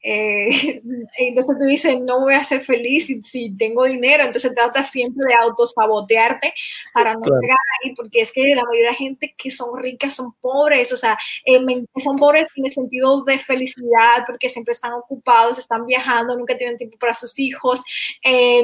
[0.08, 0.82] Eh,
[1.18, 5.34] entonces tú dices, no voy a ser feliz si, tengo dinero, entonces trata siempre de
[5.34, 6.54] autosabotearte
[6.94, 10.34] para no llegar ahí, porque es que la mayoría de gente que son ricas son
[10.40, 11.60] pobres, o sea, eh,
[11.98, 16.78] son pobres en el sentido de felicidad, porque siempre están ocupados, están viajando, nunca tienen
[16.78, 17.82] tiempo para sus hijos,
[18.24, 18.64] eh,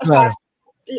[0.00, 0.28] o sea,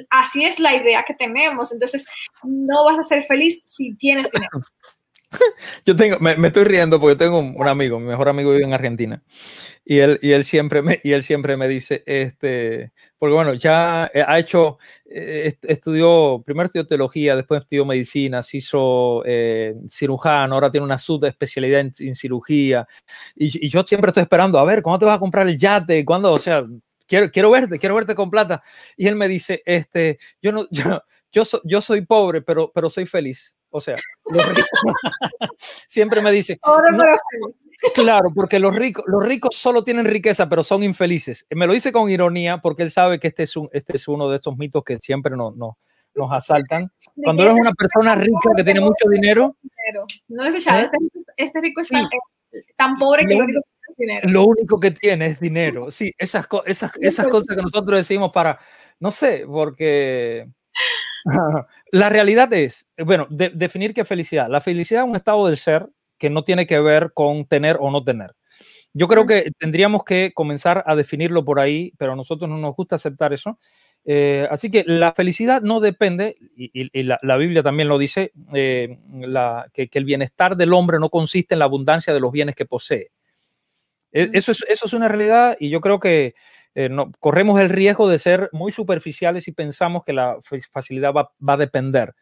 [0.10, 2.06] así es la idea que tenemos, entonces
[2.44, 4.52] no vas a ser feliz si tienes dinero.
[5.86, 9.24] Yo tengo, me, estoy riendo porque tengo un, amigo, mi mejor amigo vive en Argentina,
[9.84, 14.10] y él, y él, siempre, me, y él siempre me dice, este, porque bueno, ya
[14.13, 20.56] eh, ha hecho, eh, estudió, primero estudió teología, después estudió medicina, se hizo eh, cirujano,
[20.56, 22.88] ahora tiene una subespecialidad en, en cirugía,
[23.36, 26.04] y, yo siempre estoy esperando, a ver, ¿cuándo te vas a comprar el yate?
[26.06, 26.32] ¿Cuándo?
[26.32, 26.63] O sea,
[27.08, 28.63] quiero, quiero verte, quiero verte con plata.
[28.98, 33.06] Y él me dice, este, yo no, yo, yo, yo soy pobre, pero, pero soy
[33.06, 33.55] feliz.
[33.76, 33.98] O sea,
[35.88, 36.58] siempre me dice.
[37.94, 41.46] claro, porque los ricos, los ricos solo tienen riqueza, pero son infelices.
[41.50, 44.30] Me lo dice con ironía porque él sabe que este es, un, este es uno
[44.30, 45.78] de estos mitos que siempre no, no,
[46.16, 46.90] nos asaltan.
[47.22, 49.58] Cuando eres una persona rica que tiene mucho dinero.
[50.30, 50.86] No lo he escuchado.
[50.86, 50.90] ¿Eh?
[51.36, 51.90] Este, rico es
[52.78, 54.30] tan, pobre que lo único que tiene dinero.
[54.32, 55.92] Lo único que tiene es dinero.
[55.92, 58.58] Sí, esas, esas, esas cosas que nosotros decimos para,
[59.02, 60.48] no sé, porque
[61.92, 64.48] la realidad es, bueno, definir qué felicidad.
[64.50, 67.92] La felicidad es un estado del ser que no tiene que ver con tener o
[67.92, 68.36] no tener.
[68.94, 72.76] Yo creo que tendríamos que comenzar a definirlo por ahí, pero a nosotros no nos
[72.76, 73.60] gusta aceptar eso.
[74.06, 78.98] Eh, así que la felicidad no depende, y, la, Biblia también lo dice, eh,
[79.74, 83.12] que, el bienestar del hombre no consiste en la abundancia de los bienes que posee.
[84.14, 86.36] E, eso es, eso es una realidad y yo creo que
[86.76, 90.38] eh, no, corremos el riesgo de ser muy superficiales y pensamos que la
[90.72, 92.14] facilidad va, a depender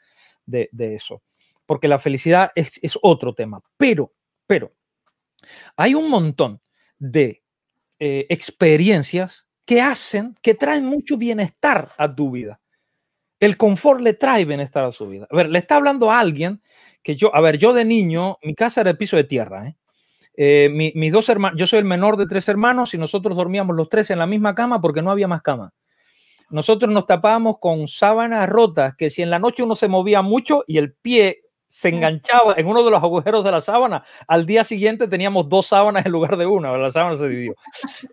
[0.46, 1.24] de, eso,
[1.66, 3.62] porque la felicidad es, otro tema.
[3.78, 4.14] Pero,
[4.46, 4.72] pero,
[5.76, 6.62] hay un montón
[7.00, 7.44] de
[7.98, 12.62] eh, experiencias que hacen, que traen mucho bienestar a tu vida.
[13.40, 15.28] El confort le trae bienestar a su vida.
[15.32, 16.62] A ver, le está hablando a alguien
[17.02, 19.78] que yo, a ver, yo de niño, mi casa era el piso de tierra, ¿eh?
[20.36, 23.90] Eh, mis dos hermanos, yo soy el menor de tres hermanos y nosotros dormíamos los
[23.90, 25.72] tres en la misma cama porque no había más cama.
[26.50, 30.64] Nosotros nos tapábamos con sábanas rotas que si en la noche uno se movía mucho
[30.68, 34.64] y el pie se enganchaba en uno de los agujeros de la sábana, al día
[34.64, 37.56] siguiente teníamos dos sábanas en lugar de una, la sábana se dividió.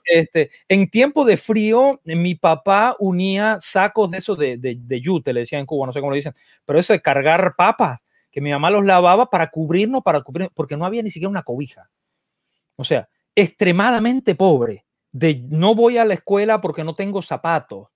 [0.02, 5.34] Este, en tiempo de frío, mi papá unía sacos de eso de, de, de yute,
[5.34, 6.32] le decían en Cuba, no sé cómo lo dicen,
[6.64, 10.78] pero eso de cargar papas, que mi mamá los lavaba para cubrirnos, para cubrir, porque
[10.78, 11.90] no había ni siquiera una cobija.
[12.80, 17.88] O sea, extremadamente pobre, de no voy a la escuela porque no tengo zapatos,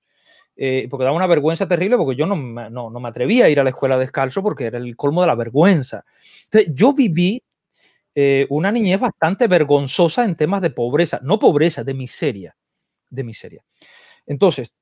[0.55, 2.37] eh, porque daba una vergüenza terrible porque yo no,
[2.69, 5.35] no, me atrevía a ir a la escuela descalzo porque era el colmo de la
[5.37, 6.05] vergüenza.
[6.45, 7.43] Entonces, yo viví
[8.15, 12.55] eh, una niñez bastante vergonzosa en temas de pobreza, no pobreza, de miseria,
[13.09, 13.65] de miseria.
[14.27, 14.75] Entonces,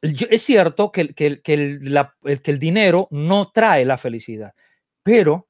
[0.00, 1.12] es cierto que,
[1.44, 4.54] el, dinero no trae la felicidad,
[5.02, 5.48] pero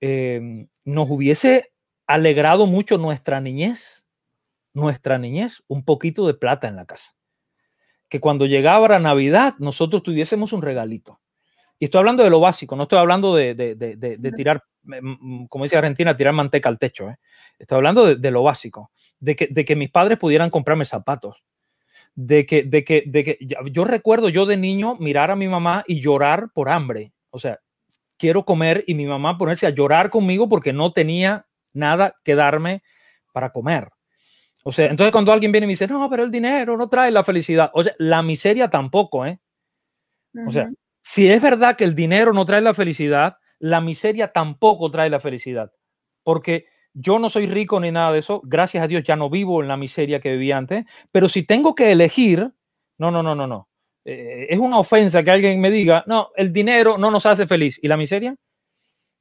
[0.00, 1.70] eh, nos hubiese
[2.10, 4.04] alegrado mucho nuestra niñez,
[4.74, 7.14] nuestra niñez, un poquito de plata en la casa.
[8.08, 11.20] Que cuando llegaba la Navidad nosotros tuviésemos un regalito.
[11.78, 14.64] Y estoy hablando de lo básico, no estoy hablando de, de, de, tirar,
[15.48, 17.08] como dice Argentina, tirar manteca al techo.
[17.08, 17.16] ¿eh?
[17.58, 21.44] Estoy hablando de, lo básico, de que, de que mis padres pudieran comprarme zapatos.
[22.16, 23.38] De que, de que, de que
[23.70, 27.12] yo recuerdo yo de niño mirar a mi mamá y llorar por hambre.
[27.30, 27.60] O sea,
[28.18, 32.82] quiero comer y mi mamá ponerse a llorar conmigo porque no tenía nada que darme
[33.32, 33.88] para comer.
[34.64, 37.10] O sea, entonces cuando alguien viene y me dice, no, pero el dinero no trae
[37.10, 37.70] la felicidad.
[37.72, 39.40] O sea, la miseria tampoco, ¿eh?
[40.46, 40.70] O sea,
[41.02, 45.18] si es verdad que el dinero no trae la felicidad, la miseria tampoco trae la
[45.18, 45.72] felicidad.
[46.22, 48.40] Porque yo no soy rico ni nada de eso.
[48.44, 50.84] Gracias a Dios ya no vivo en la miseria que vivía antes.
[51.10, 52.52] Pero si tengo que elegir,
[52.98, 53.68] no, no, no, no, no.
[54.04, 57.78] Eh, es una ofensa que alguien me diga, no, el dinero no nos hace feliz.
[57.82, 58.36] ¿Y la miseria?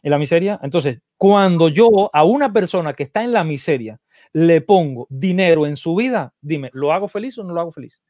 [0.01, 0.59] ¿Y la miseria?
[0.63, 3.99] Entonces, cuando yo a una persona que está en la miseria
[4.33, 8.01] le pongo dinero en su vida, dime, ¿lo hago feliz o no lo hago feliz?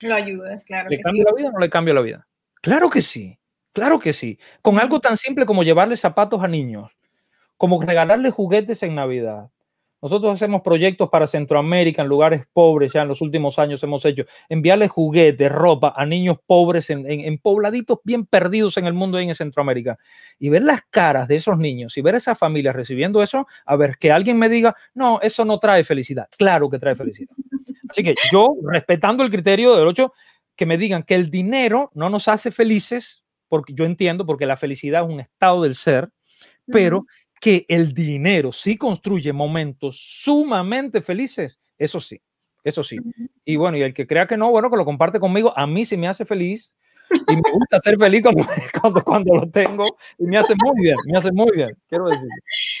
[0.00, 0.90] Lo ayudas, claro.
[0.90, 2.26] ¿Le cambio la vida o no le cambio la vida?
[2.60, 3.38] Claro que sí,
[3.72, 4.38] claro que sí.
[4.62, 6.90] Con algo tan simple como llevarle zapatos a niños.
[7.58, 9.50] como regalarle juguetes en Navidad.
[10.00, 14.24] Nosotros hacemos proyectos para Centroamérica en lugares pobres, ya en los últimos años hemos hecho,
[14.48, 19.34] enviarle juguetes, ropa a niños pobres en, pobladitos bien perdidos en el mundo y en
[19.34, 19.98] Centroamérica.
[20.38, 23.96] Y ver las caras de esos niños y ver esas familias recibiendo eso, a ver
[23.98, 26.28] que alguien me diga, no, eso no trae felicidad.
[26.38, 27.34] Claro que trae felicidad.
[27.88, 30.12] Así que yo, respetando el criterio del 8,
[30.54, 34.56] que me digan que el dinero no nos hace felices, porque yo entiendo, porque la
[34.56, 36.10] felicidad es un estado del ser,
[36.66, 37.06] pero
[37.40, 42.20] que el dinero sí construye momentos sumamente felices, eso sí,
[42.64, 42.96] eso sí.
[43.44, 45.84] Y bueno, y el que crea que no, bueno, que lo comparte conmigo, a mí
[45.84, 46.74] sí me hace feliz
[47.10, 48.22] y me gusta ser feliz
[48.80, 52.28] cuando, cuando, lo tengo y me hace muy bien, me hace muy bien, quiero decir.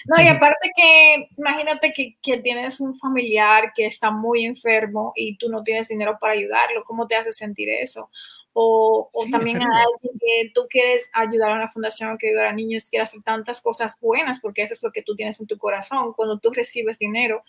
[0.06, 5.36] No, y aparte que imagínate que, que, tienes un familiar que está muy enfermo y
[5.38, 8.10] tú no tienes dinero para ayudarlo, ¿cómo te hace sentir eso?
[8.60, 12.88] O, también a alguien que tú quieres ayudar a una fundación que ayudar a niños,
[12.90, 16.12] quieres hacer tantas cosas buenas, porque eso es lo que tú tienes en tu corazón.
[16.14, 17.44] Cuando tú recibes dinero,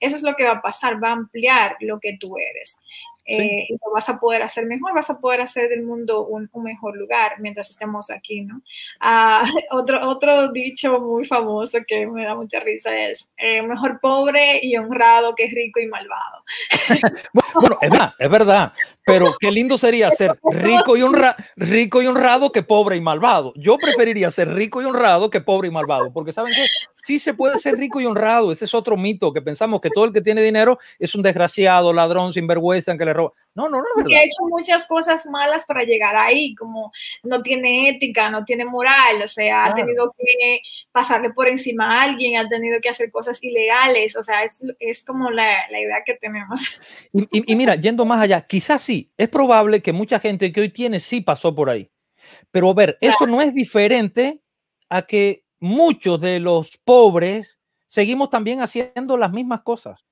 [0.00, 2.78] eso es lo que va a pasar, va a ampliar lo que tú eres.
[3.26, 6.50] Eh, y lo vas a poder hacer mejor, vas a poder hacer del mundo un,
[6.62, 8.60] mejor lugar mientras estemos aquí, ¿no?
[9.00, 14.60] Ah, otro, otro dicho muy famoso que me da mucha risa es, eh, mejor pobre
[14.62, 16.44] y honrado que rico y malvado.
[17.54, 18.72] bueno, es verdad, es verdad,
[19.06, 23.52] pero qué lindo sería ser rico y, honra, rico y honrado que pobre y malvado.
[23.56, 26.66] Yo preferiría ser rico y honrado que pobre y malvado, porque ¿saben qué?
[27.02, 30.06] Sí se puede ser rico y honrado, ese es otro mito, que pensamos que todo
[30.06, 33.32] el que tiene dinero es un desgraciado, ladrón, sinvergüenza, que le roba.
[33.54, 34.16] No, no, no.
[34.16, 39.22] ha hecho muchas cosas malas para llegar ahí, como no tiene ética, no tiene moral,
[39.22, 43.42] o sea, ha tenido que pasarle por encima a alguien, ha tenido que hacer cosas
[43.42, 46.80] ilegales, o sea, es, es como la, la, idea que tenemos.
[47.12, 50.70] Y, y, mira, yendo más allá, quizás sí, es probable que mucha gente que hoy
[50.70, 51.88] tiene sí pasó por ahí,
[52.50, 54.40] pero a ver, eso no es diferente
[54.88, 60.04] a que muchos de los pobres seguimos también haciendo las mismas cosas.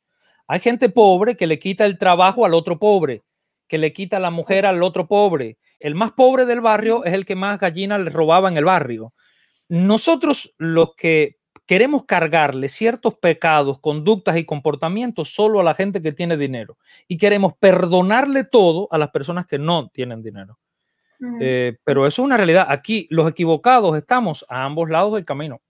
[0.46, 3.22] Hay gente pobre que le quita el trabajo al otro pobre,
[3.72, 5.56] que le quita la mujer al otro pobre.
[5.80, 9.14] El más pobre del barrio es el que más gallinas le robaba en el barrio.
[9.70, 16.12] Nosotros los que queremos cargarle ciertos pecados, conductas y comportamientos solo a la gente que
[16.12, 16.76] tiene dinero
[17.08, 20.58] y queremos perdonarle todo a las personas que no tienen dinero.
[21.40, 22.66] Eh, pero eso es una realidad.
[22.68, 25.62] Aquí los equivocados estamos a ambos lados del camino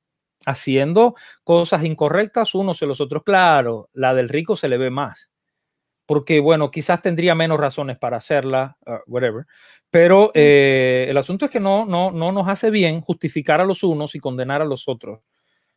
[0.44, 3.22] haciendo cosas incorrectas unos y los otros.
[3.22, 5.30] Claro, la del rico se le ve más,
[6.06, 9.46] porque bueno, quizás tendría menos razones para hacerla, uh, whatever,
[9.90, 13.82] pero eh, el asunto es que no, no, no nos hace bien justificar a los
[13.82, 15.20] unos y condenar a los otros.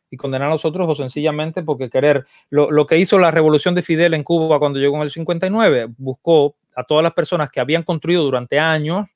[0.08, 2.24] Y condenar a los otros o sencillamente porque querer.
[2.48, 5.88] Lo, lo que hizo la revolución de Fidel en Cuba cuando llegó en el 59,
[5.98, 9.08] buscó a todas las personas que habían construido durante años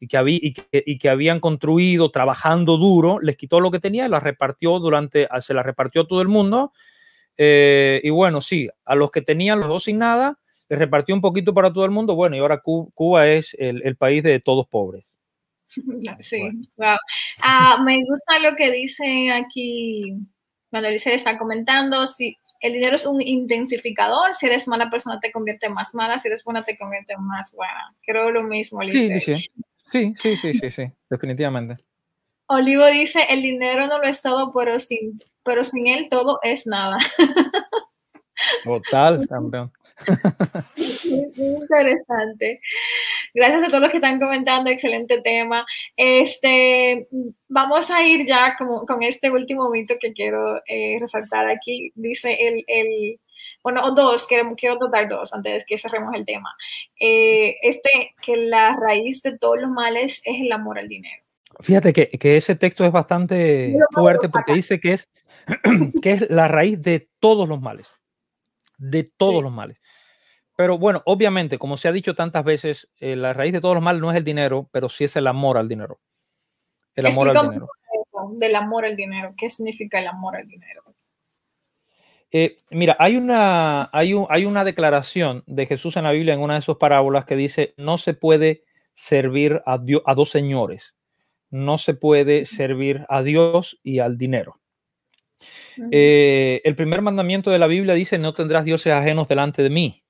[0.00, 4.08] y que, había, y, que, habían construido trabajando duro, les quitó lo que tenía y
[4.08, 6.72] la repartió durante, ah, se la repartió a todo el mundo.
[7.36, 11.20] Eh, y bueno, sí, a los que tenían los dos sin nada, les repartió un
[11.20, 12.14] poquito para todo el mundo.
[12.14, 15.04] Bueno, y ahora Cuba, es el, país de todos pobres.
[16.20, 16.42] Sí,
[16.76, 16.96] wow.
[17.40, 20.14] Ah, me gusta lo que dice aquí,
[20.70, 25.32] cuando dice, está comentando, si el dinero es un intensificador, si eres mala persona te
[25.32, 27.94] convierte más mala, si eres buena te convierte más buena.
[28.04, 29.50] Creo lo mismo, Sí, sí.
[29.90, 31.76] Sí, sí, sí, sí, sí, definitivamente.
[32.46, 36.66] Olivo dice, el dinero no lo es todo, pero sin, pero sin él todo es
[36.66, 36.98] nada.
[38.64, 39.72] Total, campeón.
[41.36, 42.60] Interesante.
[43.34, 45.64] Gracias a todos los que están comentando, excelente tema.
[45.96, 47.08] Este,
[47.48, 51.92] vamos a ir ya como, con este último mito que quiero eh, resaltar aquí.
[51.94, 53.20] Dice el, el
[53.62, 56.54] bueno, o dos, quiero, quiero tratar dos antes de que cerremos el tema.
[56.98, 61.22] Eh, este, que la raíz de todos los males es el amor al dinero.
[61.60, 65.08] Fíjate que, que ese texto es bastante fuerte porque dice que es,
[66.02, 67.86] que es la raíz de todos los males,
[68.82, 69.80] de todos los males.
[70.56, 73.82] Pero bueno, obviamente, como se ha dicho tantas veces, eh, la raíz de todos los
[73.82, 76.00] males no es el dinero, pero sí es el amor al dinero.
[76.94, 77.68] El amor al dinero.
[78.34, 79.34] del amor al dinero.
[79.36, 80.82] ¿Qué significa el amor al dinero?
[82.30, 86.54] Eh, mira, hay una, hay, hay una declaración de Jesús en la Biblia en una
[86.54, 88.64] de sus parábolas que dice, no se puede
[88.94, 90.94] servir a, a dos señores,
[91.50, 94.61] no se puede servir a Dios y al dinero.
[95.90, 100.02] Eh, el primer mandamiento de la Biblia dice, no tendrás dioses ajenos delante de mí.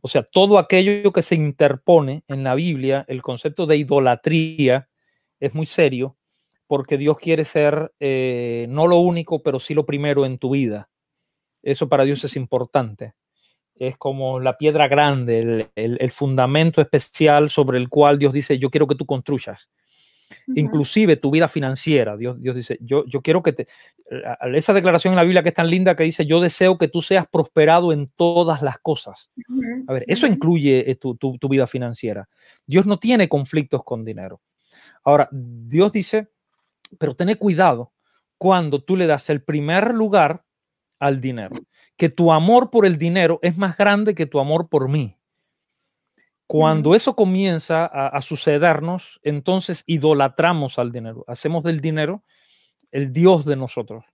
[0.00, 4.88] O sea, todo aquello que se interpone en la Biblia, el concepto de idolatría
[5.40, 6.16] es muy serio
[6.66, 10.88] porque Dios quiere ser eh, no lo único, pero sí lo primero en tu vida.
[11.62, 13.14] Eso para Dios es importante.
[13.74, 18.86] Es como la piedra grande, el, fundamento especial sobre el cual Dios dice, yo quiero
[18.86, 19.68] que tú construyas.
[20.54, 22.16] Inclusive tu vida financiera.
[22.16, 23.68] Dios, Dios dice, yo, yo quiero que te...
[24.54, 27.00] Esa declaración en la Biblia que es tan linda que dice, yo deseo que tú
[27.02, 29.30] seas prosperado en todas las cosas.
[29.86, 32.28] A ver, eso incluye eh, tu, tu, tu vida financiera.
[32.66, 34.40] Dios no tiene conflictos con dinero.
[35.02, 36.28] Ahora, Dios dice,
[36.98, 37.92] pero ten cuidado
[38.38, 40.44] cuando tú le das el primer lugar
[40.98, 41.56] al dinero,
[41.96, 45.16] que tu amor por el dinero es más grande que tu amor por mí.
[46.46, 52.22] Cuando eso comienza a, sucedernos, entonces idolatramos al dinero, hacemos del dinero
[52.92, 54.04] el Dios de nosotros.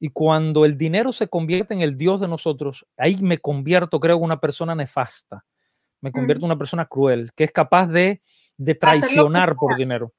[0.00, 4.16] Y cuando el dinero se convierte en el Dios de nosotros, ahí me convierto, creo,
[4.16, 5.44] en una persona nefasta,
[6.00, 8.22] me convierto en una persona cruel, que es capaz de,
[8.56, 10.12] de traicionar por dinero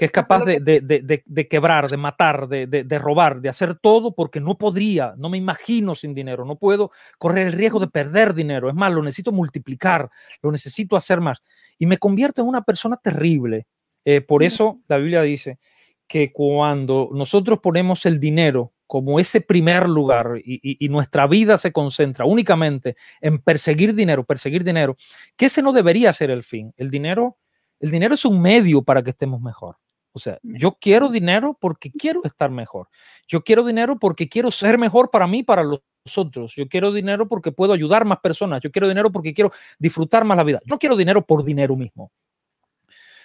[0.00, 5.12] que es capaz de, quebrar, de matar, de, robar, de hacer todo porque no podría,
[5.18, 8.70] no me imagino sin dinero, no puedo correr el riesgo de perder dinero.
[8.70, 10.08] Es más, lo necesito multiplicar,
[10.40, 11.42] lo necesito hacer más.
[11.78, 13.66] Y me convierto en una persona terrible.
[14.02, 15.58] Eh, por eso la Biblia dice
[16.06, 21.72] que cuando nosotros ponemos el dinero como ese primer lugar y, y, nuestra vida se
[21.72, 24.96] concentra únicamente en perseguir dinero, perseguir dinero,
[25.36, 26.72] que ese no debería ser el fin.
[26.78, 27.36] El dinero,
[27.80, 29.76] el dinero es un medio para que estemos mejor.
[30.12, 32.88] O sea, yo quiero dinero porque quiero estar mejor.
[33.28, 35.82] Yo quiero dinero porque quiero ser mejor para mí, para los
[36.16, 36.54] otros.
[36.56, 38.60] Yo quiero dinero porque puedo ayudar más personas.
[38.60, 40.60] Yo quiero dinero porque quiero disfrutar más la vida.
[40.64, 42.10] Yo no quiero dinero por dinero mismo.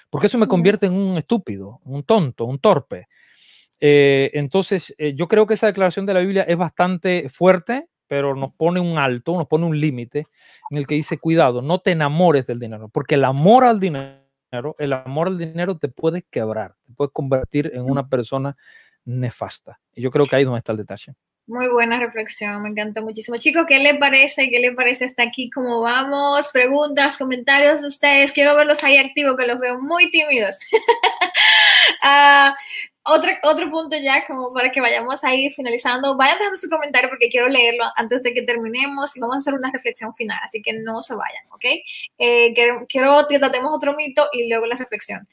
[0.09, 3.07] Porque eso me convierte en un estúpido, un tonto, un torpe.
[3.79, 8.35] Eh, entonces, eh, yo creo que esa declaración de la Biblia es bastante fuerte, pero
[8.35, 10.25] nos pone un alto, nos pone un límite
[10.69, 14.24] en el que dice, cuidado, no te enamores del dinero, porque el amor al dinero
[14.77, 18.55] el amor al dinero te puede quebrar, te puede convertir en una persona
[19.05, 19.79] nefasta.
[19.93, 21.13] Y yo creo que ahí es donde está el detalle.
[21.47, 23.37] Muy buena reflexión, me encantó muchísimo.
[23.37, 24.49] Chicos, ¿qué le parece?
[24.49, 25.51] ¿Qué le parece hasta aquí?
[25.51, 26.49] ¿Cómo vamos?
[26.51, 28.31] Preguntas, comentarios de ustedes.
[28.31, 30.57] Quiero verlos ahí activos, que los veo muy tímidos.
[32.03, 32.51] uh,
[33.05, 37.09] otro, otro punto ya, como para que vayamos a ir finalizando, vayan dejando su comentario
[37.09, 40.61] porque quiero leerlo antes de que terminemos y vamos a hacer una reflexión final, así
[40.61, 41.65] que no se vayan, ¿ok?
[42.17, 45.27] Eh, quiero, quiero que tratemos otro mito y luego la reflexión.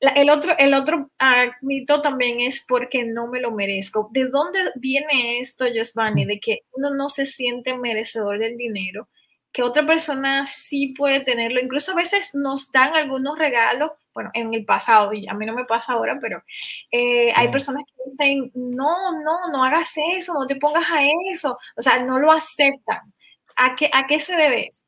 [0.00, 4.08] el otro, el otro uh, mito también es porque no me lo merezco.
[4.12, 9.08] ¿De dónde viene esto, Giovanni, de que uno no se siente merecedor del dinero?
[9.52, 11.60] Que otra persona sí puede tenerlo.
[11.60, 15.54] Incluso a veces nos dan algunos regalos, bueno, en el pasado, y a mí no
[15.54, 16.42] me pasa ahora, pero
[16.90, 21.00] eh, hay personas que dicen, no, no, no hagas eso, no te pongas a
[21.32, 23.12] eso, o sea, no lo aceptan.
[23.56, 24.84] ¿A qué, a qué se debe eso?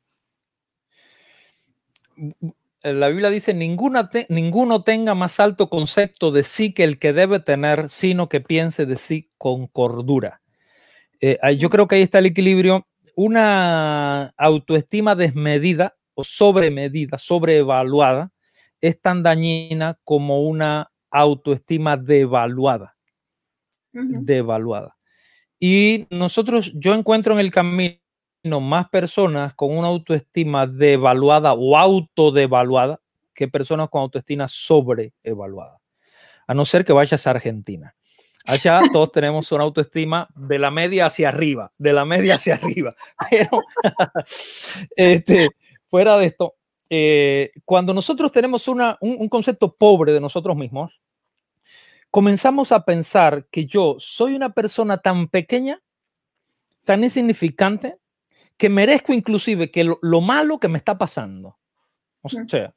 [2.81, 7.39] La Biblia dice, Ninguna ninguno tenga más alto concepto de sí que el que debe
[7.39, 10.41] tener, sino que piense de sí con cordura.
[11.21, 18.31] Eh, yo creo que ahí está el equilibrio una autoestima desmedida o sobremedida, sobreevaluada,
[18.81, 22.95] es tan dañina como una autoestima devaluada.
[23.91, 24.97] Devaluada.
[25.59, 27.99] Y nosotros, yo encuentro en el camino
[28.43, 32.99] más personas con una autoestima devaluada o autodevaluada
[33.33, 35.79] que personas con autoestima sobreevaluada.
[36.47, 37.95] A no ser que vayas a Argentina.
[38.45, 42.93] Allá todos tenemos una autoestima de la media hacia arriba, de la media hacia arriba.
[43.29, 43.61] Pero,
[44.95, 45.49] este,
[45.87, 46.55] fuera de esto,
[46.89, 51.01] eh, cuando nosotros tenemos una, un, concepto pobre de nosotros mismos,
[52.11, 55.81] comenzamos a pensar que yo soy una persona tan pequeña,
[56.83, 57.97] tan insignificante,
[58.57, 61.57] que merezco inclusive que lo, lo malo que me está pasando.
[62.21, 62.73] O sea,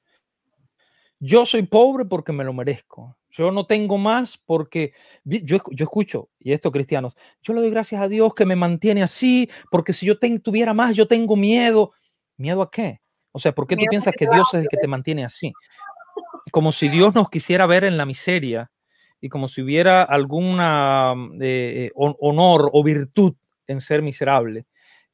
[1.19, 3.17] yo soy pobre porque me lo merezco.
[3.37, 4.93] Yo no tengo más porque
[5.25, 9.03] yo, yo escucho, y esto cristianos, yo le doy gracias a Dios que me mantiene
[9.03, 11.93] así, porque si yo tuviera más, yo tengo miedo.
[12.39, 13.01] ¿Miedo a qué?
[13.33, 15.53] O sea, ¿por qué tú piensas que Dios es el que te mantiene así?
[16.51, 18.71] Como si Dios nos quisiera ver en la miseria
[19.21, 23.35] y como si hubiera alguna eh, honor o virtud
[23.67, 24.67] en ser miserable.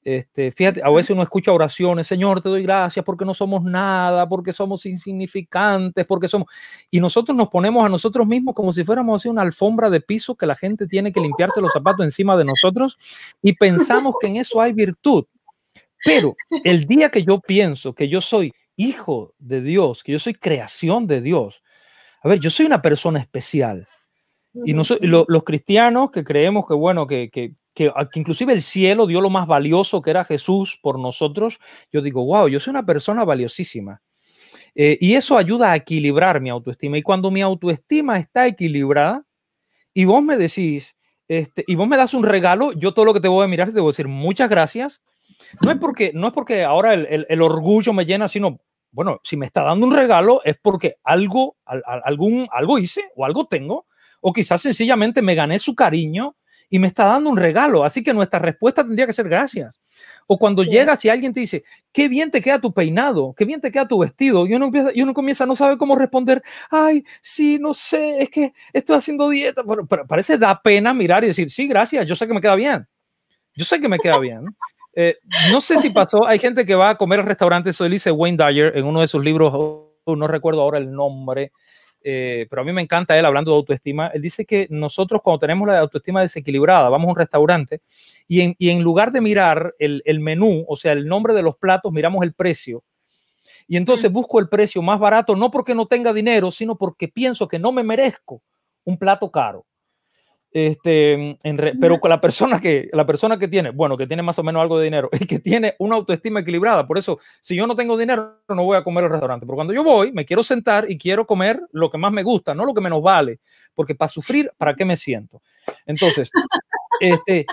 [0.05, 4.29] Este, fíjate, a veces uno escucha oraciones, Señor, te doy gracias porque no somos nada,
[4.29, 6.49] porque somos insignificantes, porque somos...
[6.91, 10.35] Y nosotros nos ponemos a nosotros mismos como si fuéramos así una alfombra de piso
[10.35, 12.99] que la gente tiene que limpiarse los zapatos encima de nosotros
[13.41, 15.25] y pensamos que en eso hay virtud.
[16.05, 16.35] Pero
[16.65, 21.07] el día que yo pienso que yo soy hijo de Dios, que yo soy creación
[21.07, 21.63] de Dios,
[22.23, 23.87] a ver, yo soy una persona especial.
[24.65, 29.31] Y los cristianos que creemos que, bueno, que, que, que, inclusive el cielo dio lo
[29.31, 31.59] más valioso que era Jesús por nosotros,
[31.93, 34.03] yo digo, wow, yo soy una persona valiosísima.
[34.75, 36.99] Eh, y eso ayuda a equilibrar mi autoestima.
[36.99, 39.25] Y cuando mi autoestima está equilibrada
[39.93, 40.95] y vos me decís,
[41.29, 43.73] este, y vos me das un regalo, yo todo lo que te voy a mirar
[43.73, 45.03] te voy a decir muchas gracias.
[45.63, 48.61] No es porque, no es porque ahora el, el, orgullo me llena, sino
[48.91, 51.57] bueno, si me está dando un regalo es porque algo,
[52.05, 53.87] algún, algo hice o algo tengo,
[54.21, 56.37] o quizás sencillamente me gané su cariño
[56.73, 57.85] y me está dando un regalo.
[57.85, 59.79] Así que nuestra respuesta tendría que ser gracias.
[60.27, 63.61] O cuando llegas y alguien te dice, qué bien te queda tu peinado, qué bien
[63.61, 67.05] te queda tu vestido, y uno, empieza, y uno comienza, no sabe cómo responder, ay,
[67.21, 69.63] sí, no sé, es que estoy haciendo dieta.
[69.63, 72.87] Pero, parece da pena mirar y decir, sí, gracias, yo sé que me queda bien.
[73.55, 74.47] Yo sé que me queda bien.
[74.95, 75.19] Eh,
[75.51, 78.43] no sé si pasó, hay gente que va a comer al restaurante, eso dice Wayne
[78.43, 79.53] Dyer en uno de sus libros,
[80.07, 81.53] no recuerdo ahora el nombre,
[82.05, 84.09] eh, pero a mí me encanta él hablando de autoestima.
[84.09, 87.81] Él dice que nosotros cuando tenemos la autoestima desequilibrada, vamos a un restaurante
[88.27, 91.43] y en, y en lugar de mirar el, el, menú, o sea, el nombre de
[91.43, 92.85] los platos, miramos el precio.
[93.67, 97.49] Y entonces busco el precio más barato, no porque no tenga dinero, sino porque pienso
[97.49, 98.43] que no me merezco
[98.85, 99.65] un plato caro.
[100.55, 101.39] Este,
[101.81, 104.61] pero con la persona que la persona que tiene, bueno, que tiene más o menos
[104.61, 106.87] algo de dinero, y que tiene una autoestima equilibrada.
[106.87, 109.47] Por eso, si yo no tengo dinero, no voy a comer al restaurante.
[109.47, 112.55] Pero cuando yo voy, me quiero sentar y quiero comer lo que más me gusta,
[112.55, 113.41] no lo que menos vale,
[113.75, 115.41] porque para sufrir, ¿para qué me siento?
[115.87, 116.31] Entonces,
[117.01, 117.47] este,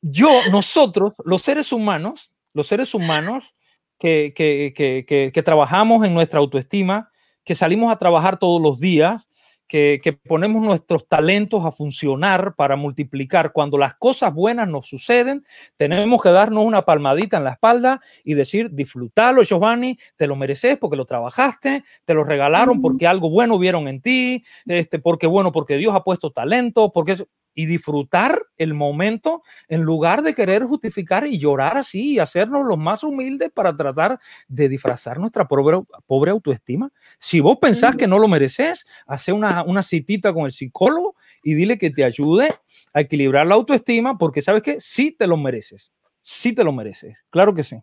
[0.00, 3.54] yo, nosotros, los seres humanos, los seres humanos
[4.00, 7.08] que, que, que, que trabajamos en nuestra autoestima,
[7.44, 9.28] que salimos a trabajar todos los días,
[9.72, 13.52] que, ponemos nuestros talentos a funcionar para multiplicar.
[13.52, 15.46] Cuando las cosas buenas nos suceden,
[15.78, 20.76] tenemos que darnos una palmadita en la espalda y decir, disfrútalo, Giovanni, te lo mereces
[20.76, 25.52] porque lo trabajaste, te lo regalaron porque algo bueno vieron en ti, este, porque bueno,
[25.52, 27.24] porque Dios ha puesto talento, porque
[27.54, 32.78] y disfrutar el momento en lugar de querer justificar y llorar así y hacernos los
[32.78, 36.90] más humildes para tratar de disfrazar nuestra pobre, pobre autoestima.
[37.18, 41.54] Si vos pensás que no lo mereces, hace una, una citita con el psicólogo y
[41.54, 42.54] dile que te ayude
[42.94, 45.92] a equilibrar la autoestima porque sabes que sí te lo mereces,
[46.22, 47.76] sí te lo mereces, claro que sí,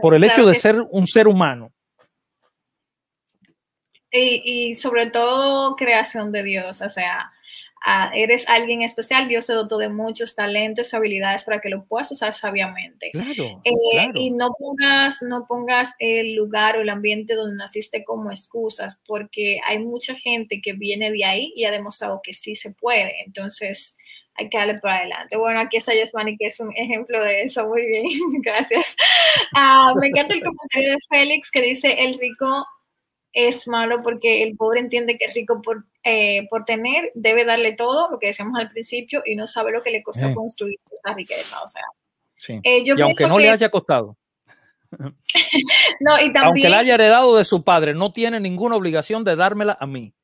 [0.00, 1.72] por el hecho de ser un ser humano.
[4.12, 7.30] Y, y sobre todo creación de Dios, o sea,
[8.14, 12.34] eres alguien especial, Dios te dotó de muchos talentos, habilidades para que lo puedas usar
[12.34, 13.10] sabiamente.
[13.14, 19.00] Eh, y no pongas, no pongas el lugar o el ambiente donde naciste como excusas,
[19.06, 23.22] porque hay mucha gente que viene de ahí y ha demostrado que sí se puede.
[23.24, 23.96] Entonces,
[24.34, 25.36] hay que darle para adelante.
[25.36, 27.66] Bueno, aquí está Yasmani, que es un ejemplo de eso.
[27.66, 28.04] Muy bien,
[28.42, 28.94] gracias.
[29.54, 32.66] Ah, me encanta el comentario de Félix que dice, el rico
[33.32, 37.72] es malo porque el pobre entiende que es rico por, eh, por tener, debe darle
[37.72, 41.14] todo, lo que decíamos al principio, y no sabe lo que le costó construir esa
[41.14, 41.62] riqueza.
[41.62, 41.82] O sea,
[42.64, 44.16] eh, y aunque no le haya costado.
[46.00, 49.36] no, y también, aunque la haya heredado de su padre, no tiene ninguna obligación de
[49.36, 50.14] dármela a mí.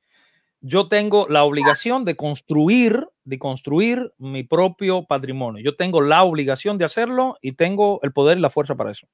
[0.60, 5.62] Yo tengo la obligación de construir, de construir mi propio patrimonio.
[5.62, 9.06] Yo tengo la obligación de hacerlo y tengo el poder y la fuerza para eso.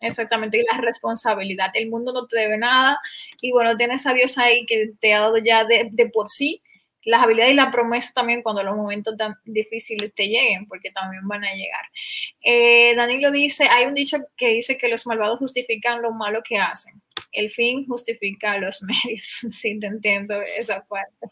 [0.00, 1.70] Exactamente, y la responsabilidad.
[1.74, 2.98] El mundo no te debe nada
[3.40, 6.62] y bueno, tienes a Dios ahí que te ha dado ya de, por sí
[7.04, 11.26] las habilidades y la promesa también cuando los momentos tan difíciles te lleguen, porque también
[11.26, 11.84] van a llegar.
[12.42, 16.58] Eh, Danilo dice, hay un dicho que dice que los malvados justifican lo malo que
[16.58, 17.00] hacen.
[17.32, 19.46] El fin justifica los medios.
[19.50, 21.28] sí, te entiendo esa parte.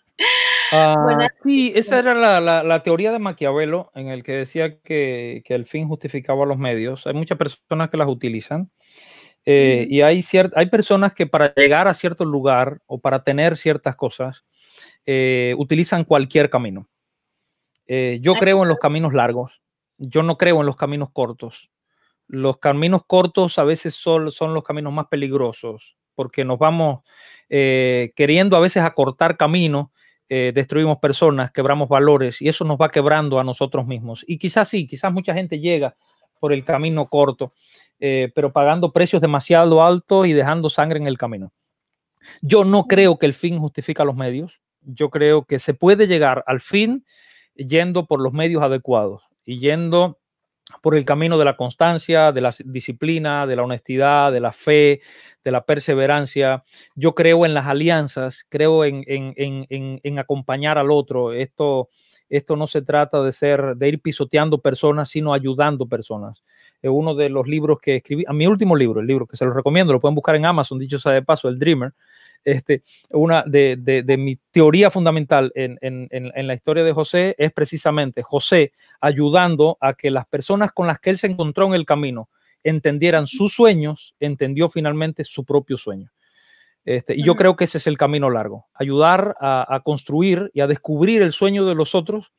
[0.72, 5.54] Ah, sí, esa era la, la, teoría de Maquiavelo, en el que decía que, que,
[5.54, 7.06] el fin justificaba los medios.
[7.06, 8.70] Hay muchas personas que las utilizan.
[9.50, 10.22] Eh, y hay,
[10.56, 14.44] hay personas que para llegar a cierto lugar o para tener ciertas cosas,
[15.10, 16.88] eh, utilizan cualquier camino.
[17.86, 19.62] Eh, yo creo en los caminos largos,
[19.96, 21.70] yo no creo en los caminos cortos.
[22.26, 27.04] Los caminos cortos a veces son, son los caminos más peligrosos porque nos vamos
[27.48, 29.86] queriendo a veces acortar caminos
[30.30, 34.24] eh, destruimos personas, quebramos valores y eso nos va quebrando a nosotros mismos.
[34.26, 35.96] Y quizás sí, quizás mucha gente llega
[36.38, 37.52] por el camino corto,
[37.98, 41.50] eh, pero pagando precios demasiado altos y dejando sangre en el camino.
[42.42, 44.60] Yo no creo que el fin justifica los medios.
[44.88, 47.04] Yo creo que se puede llegar al fin
[47.54, 50.18] yendo por los medios adecuados y yendo
[50.82, 55.00] por el camino de la constancia, de la disciplina, de la honestidad, de la fe,
[55.42, 56.64] de la perseverancia.
[56.94, 61.32] Yo creo en las alianzas, creo en, en, acompañar al otro.
[61.32, 61.88] Esto,
[62.28, 66.44] esto no se trata de ser, de ir pisoteando personas, sino ayudando personas.
[66.82, 69.44] Es uno de los libros que escribí, a mi último libro, el libro que se
[69.44, 71.92] los recomiendo, lo pueden buscar en Amazon, dicho sea de paso, El Dreamer.
[72.44, 77.52] Este, una de, de, mi teoría fundamental en, en, en, la historia de José es
[77.52, 81.84] precisamente José ayudando a que las personas con las que él se encontró en el
[81.84, 82.30] camino
[82.62, 86.10] entendieran sus sueños, entendió finalmente su propio sueño.
[86.84, 90.60] Este, y yo creo que ese es el camino largo, ayudar a, a, construir y
[90.60, 92.32] a descubrir el sueño de los otros,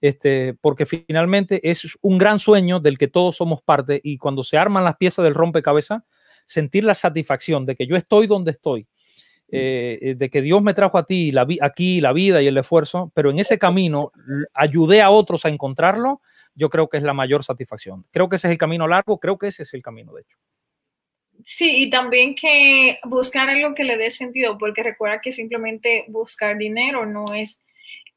[0.00, 4.58] este, porque finalmente es un gran sueño del que todos somos parte y cuando se
[4.58, 6.02] arman las piezas del rompecabezas,
[6.46, 8.86] sentir la satisfacción de que yo estoy donde estoy,
[9.48, 13.12] eh, de que Dios me trajo a ti la aquí la vida y el esfuerzo,
[13.14, 14.12] pero en ese camino
[14.52, 16.20] ayudé a otros a encontrarlo,
[16.54, 18.04] yo creo que es la mayor satisfacción.
[18.10, 20.38] Creo que ese es el camino largo, creo que ese es el camino, de hecho.
[21.44, 26.56] Sí, y también que buscar algo que le dé sentido, porque recuerda que simplemente buscar
[26.56, 27.60] dinero no es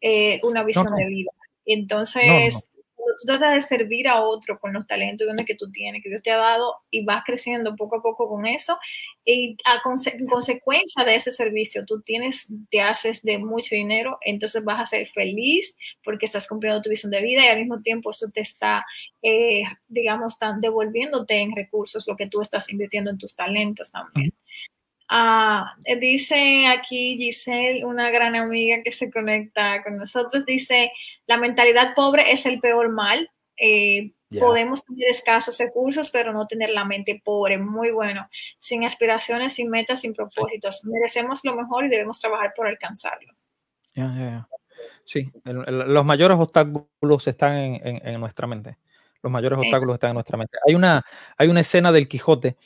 [0.02, 1.32] eh, una visión de vida.
[1.66, 2.69] Entonces,
[3.18, 6.32] tú tratas de servir a otro con los talentos que tú tienes, que Dios te
[6.32, 8.78] ha dado, y vas creciendo poco a poco con eso,
[9.26, 9.82] y a
[10.14, 14.86] en consecuencia de ese servicio, tú tienes, te haces de mucho dinero, entonces vas a
[14.86, 18.42] ser feliz porque estás cumpliendo tu visión de vida y al mismo tiempo eso te
[18.42, 18.86] está,
[19.22, 24.34] eh, digamos, tan, devolviéndote en recursos lo que tú estás invirtiendo en tus talentos también.
[25.12, 30.92] Ah, dice aquí Giselle, una gran amiga que se conecta con nosotros, dice,
[31.26, 33.30] la mentalidad pobre es el peor mal.
[33.58, 37.58] Eh, podemos tener escasos recursos, pero no tener la mente pobre.
[37.58, 38.30] Muy bueno.
[38.60, 40.86] Sin aspiraciones, sin metas, sin propósitos.
[40.86, 43.34] Merecemos lo mejor y debemos trabajar por alcanzarlo.
[45.06, 48.78] Sí, los mayores obstáculos están en, nuestra mente.
[49.24, 50.58] Los mayores obstáculos están en nuestra mente.
[50.68, 51.04] Hay una,
[51.36, 52.58] hay una escena del Quijote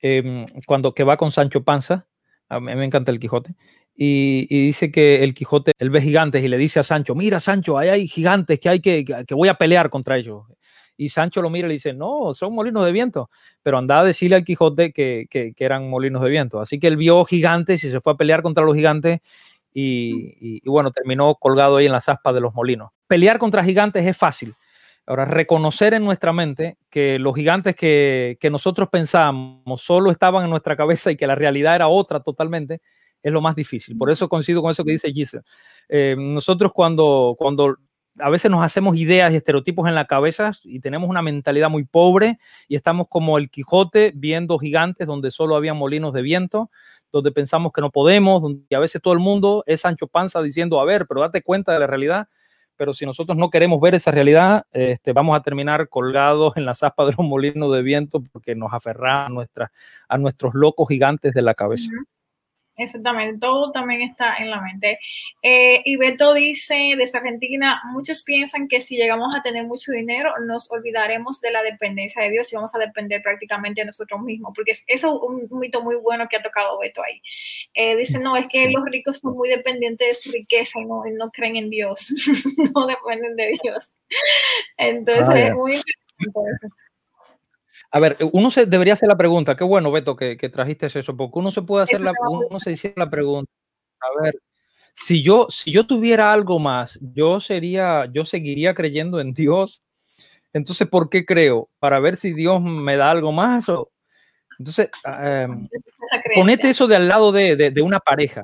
[0.00, 2.06] Em, cuando que va con Sancho Panza,
[2.48, 3.54] a mí me encanta el Quijote,
[3.96, 7.78] y, dice que el Quijote, él ve gigantes y le dice a Sancho, mira Sancho,
[7.78, 10.44] ahí hay gigantes que hay que, que voy a pelear contra ellos.
[10.98, 13.30] Y Sancho lo mira y le dice, no, son molinos de viento,
[13.62, 16.60] pero anda a decirle al Quijote que, que, eran molinos de viento.
[16.60, 19.20] Así que él vio gigantes y se fue a pelear contra los gigantes
[19.72, 22.90] y, y bueno, terminó colgado ahí en las aspas de los molinos.
[23.08, 24.54] Pelear contra gigantes es fácil,
[25.06, 30.76] Ahora, reconocer en nuestra mente que los gigantes que, nosotros pensábamos solo estaban en nuestra
[30.76, 32.80] cabeza y que la realidad era otra totalmente,
[33.22, 33.96] es lo más difícil.
[33.96, 35.44] Por eso coincido con eso que dice Giselle.
[35.88, 37.76] Eh, nosotros cuando, cuando
[38.18, 41.84] a veces nos hacemos ideas y estereotipos en la cabeza y tenemos una mentalidad muy
[41.84, 46.70] pobre y estamos como el Quijote viendo gigantes donde solo había molinos de viento,
[47.12, 50.80] donde pensamos que no podemos, y a veces todo el mundo es Sancho Panza diciendo,
[50.80, 52.28] a ver, pero date cuenta de la realidad
[52.76, 56.82] pero si nosotros no queremos ver esa realidad, este, vamos a terminar colgados en las
[56.82, 59.70] aspas de los molinos de viento porque nos aferramos a,
[60.08, 61.90] a nuestros locos gigantes de la cabeza.
[62.78, 64.98] Exactamente, todo también está en la mente.
[65.42, 70.32] Eh, y Beto dice desde Argentina, muchos piensan que si llegamos a tener mucho dinero
[70.44, 74.52] nos olvidaremos de la dependencia de Dios y vamos a depender prácticamente de nosotros mismos,
[74.54, 77.22] porque eso es un, mito muy bueno que ha tocado Beto ahí.
[77.72, 81.02] Eh, dice, no, es que los ricos son muy dependientes de su riqueza y no,
[81.16, 82.08] no creen en Dios,
[82.74, 83.90] no dependen de Dios.
[84.76, 85.82] Entonces, ah, es muy
[86.18, 86.85] interesante
[87.90, 91.38] a ver, uno se debería hacer la pregunta, qué bueno, Beto, que, trajiste eso, porque
[91.38, 93.50] uno se puede hacer la, uno se dice la pregunta,
[94.00, 94.34] a ver,
[94.96, 99.82] si yo, si yo tuviera algo más, yo sería, yo seguiría creyendo en Dios.
[100.54, 101.68] Entonces, ¿por qué creo?
[101.78, 103.68] Para ver si Dios me da algo más.
[103.68, 103.92] O...
[104.58, 104.88] Entonces,
[105.20, 105.48] eh,
[106.34, 108.42] ponete eso de al lado de, de, una pareja.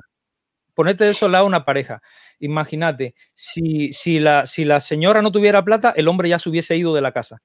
[0.74, 2.03] Ponete eso al lado de una pareja.
[2.38, 6.76] Imagínate, si, si, la, si la señora no tuviera plata, el hombre ya se hubiese
[6.76, 7.40] ido de la casa.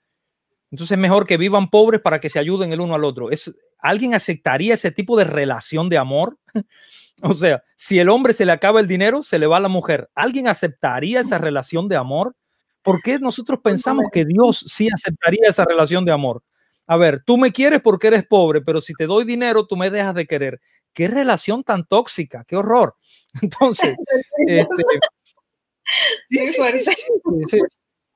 [0.72, 3.32] Entonces es mejor que vivan pobres para que se ayuden el uno al otro.
[3.32, 6.38] ¿Es, ¿Alguien aceptaría ese tipo de relación de amor?
[7.24, 9.70] o sea, si el hombre se le acaba el dinero, se le va a la
[9.70, 10.10] mujer.
[10.14, 12.36] ¿Alguien aceptaría esa relación de amor?
[12.82, 16.44] ¿Por qué nosotros pensamos que Dios sí aceptaría esa relación de amor?
[16.86, 19.90] A ver, tú me quieres porque eres pobre, pero si te doy dinero, tú me
[19.90, 20.62] dejas de querer.
[20.94, 22.96] Qué relación tan tóxica, qué horror.
[23.42, 23.96] Entonces,
[24.48, 24.84] este,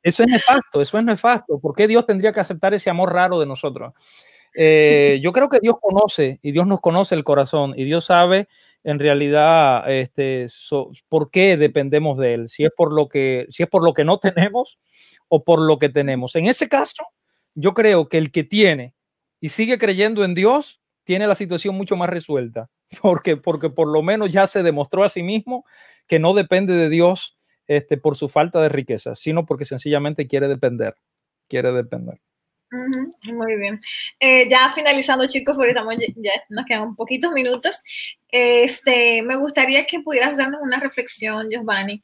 [0.04, 1.60] eso es nefasto, eso es nefasto.
[1.60, 3.94] ¿Por qué Dios tendría que aceptar ese amor raro de nosotros?
[4.54, 8.48] Eh, yo creo que Dios conoce y Dios nos conoce el corazón y Dios sabe
[8.84, 10.48] en realidad este,
[11.08, 14.04] por qué dependemos de Él, si es, por lo que, si es por lo que
[14.04, 14.80] no tenemos
[15.28, 16.36] o por lo que tenemos.
[16.36, 17.04] En ese caso,
[17.54, 18.94] yo creo que el que tiene
[19.40, 22.70] y sigue creyendo en Dios tiene la situación mucho más resuelta,
[23.02, 25.66] porque, porque por lo menos ya se demostró a sí mismo
[26.08, 27.38] que no depende de Dios
[27.76, 30.94] este, por su falta de riqueza, sino porque sencillamente quiere depender,
[31.48, 32.20] quiere depender.
[33.32, 33.80] muy bien.
[34.20, 37.82] Eh, ya finalizando, chicos, porque estamos, ya nos quedan poquitos minutos.
[38.28, 42.04] Este, me gustaría que pudieras darnos una reflexión, Giovanni,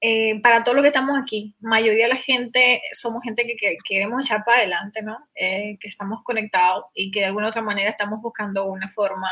[0.00, 1.54] eh, para todo lo que estamos aquí.
[1.60, 5.16] Mayoría de la gente somos gente que, queremos echar para adelante, ¿no?
[5.36, 9.30] Eh, que estamos conectados y que de alguna otra manera estamos buscando una forma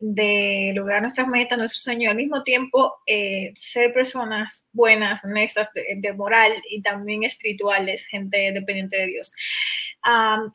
[0.00, 6.12] de lograr nuestras metas, nuestros sueños, al mismo tiempo eh, ser personas buenas, honestas, de,
[6.12, 9.32] moral y también espirituales, gente dependiente de Dios.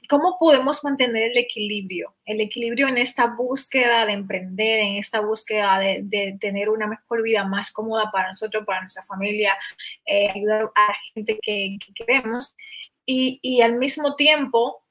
[0.09, 2.15] ¿Cómo podemos mantener el equilibrio?
[2.25, 7.43] El equilibrio en esta búsqueda de emprender, en esta búsqueda de, tener una mejor vida
[7.43, 9.57] más cómoda para nosotros, para nuestra familia,
[10.05, 12.55] eh, ayudar a la gente que, queremos
[13.05, 14.83] y, y al mismo tiempo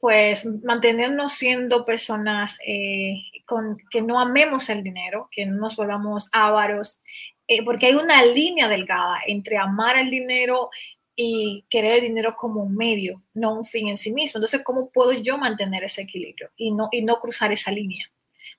[0.00, 6.28] pues mantenernos siendo personas eh, con, que no amemos el dinero, que no nos volvamos
[6.30, 7.00] ávaros,
[7.48, 10.70] eh, porque hay una línea delgada entre amar el dinero
[11.16, 14.38] y querer el dinero como un medio, no un fin en sí mismo.
[14.38, 18.06] Entonces, ¿cómo puedo yo mantener ese equilibrio y no, y no cruzar esa línea?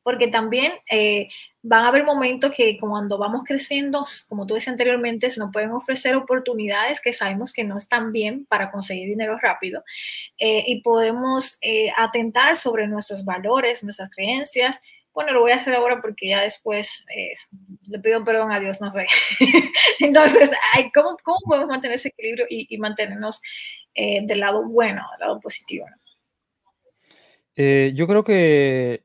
[0.04, 1.28] Porque también eh,
[1.64, 5.72] van a haber momentos que cuando vamos creciendo, como tú decías anteriormente, se nos pueden
[5.72, 9.84] ofrecer oportunidades que sabemos que no están bien para conseguir dinero rápido
[10.40, 14.82] eh, y podemos eh, atentar sobre nuestros valores, nuestras creencias.
[15.14, 17.34] Bueno, lo voy a hacer ahora porque ya después eh,
[17.90, 19.06] le pido perdón a Dios, no sé.
[20.00, 20.50] Entonces,
[20.94, 23.42] ¿cómo, ¿cómo, podemos mantener ese equilibrio y, y mantenernos
[23.94, 25.86] del lado bueno, del lado positivo?
[27.54, 29.04] yo creo que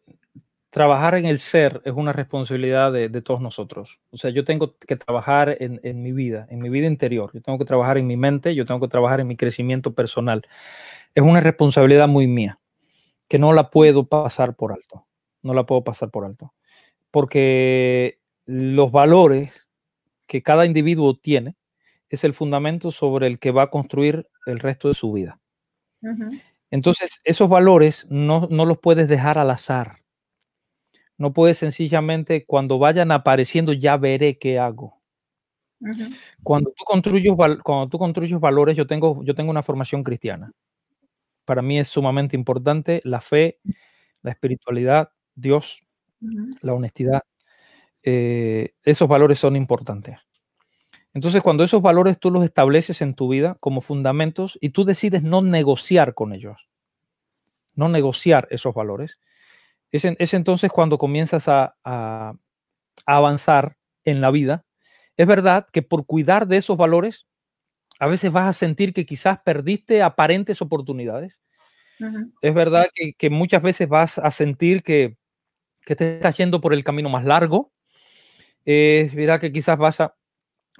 [0.77, 3.99] trabajar en el ser es una responsabilidad de, todos nosotros.
[4.11, 7.31] O sea, yo tengo que trabajar en, mi vida, en mi vida interior.
[7.33, 10.47] Yo tengo que trabajar en mi mente, yo tengo que trabajar en mi crecimiento personal.
[11.14, 12.61] Es una responsabilidad muy mía,
[13.27, 15.07] que no la puedo pasar por alto.
[15.41, 16.53] No la puedo pasar por alto.
[17.11, 19.66] Porque los valores
[20.27, 21.57] que cada individuo tiene
[22.11, 25.41] es el fundamento sobre el que va a construir el resto de su vida.
[26.70, 30.05] Entonces, esos valores no, no los puedes dejar al azar
[31.19, 35.01] no puedes sencillamente, cuando vayan apareciendo, ya veré qué hago.
[36.43, 40.53] Cuando tú construyes, cuando tú construyes valores, yo tengo, yo tengo una formación cristiana.
[41.45, 43.61] Para mí es sumamente importante la fe,
[44.23, 45.87] la espiritualidad, Dios,
[46.61, 47.23] la honestidad.
[48.03, 50.19] Eh, esos valores son importantes.
[51.14, 55.23] Entonces, cuando esos valores tú los estableces en tu vida como fundamentos y tú decides
[55.23, 56.69] no negociar con ellos,
[57.75, 59.19] no negociar esos valores,
[59.93, 62.34] es, entonces cuando comienzas a,
[63.05, 64.64] avanzar en la vida.
[65.16, 67.26] Es verdad que por cuidar de esos valores,
[68.01, 71.39] a veces vas a sentir que quizás perdiste aparentes oportunidades.
[72.43, 75.16] Es verdad que, muchas veces vas a sentir que,
[75.84, 77.72] te estás yendo por el camino más largo.
[78.64, 80.16] es verdad que quizás vas a,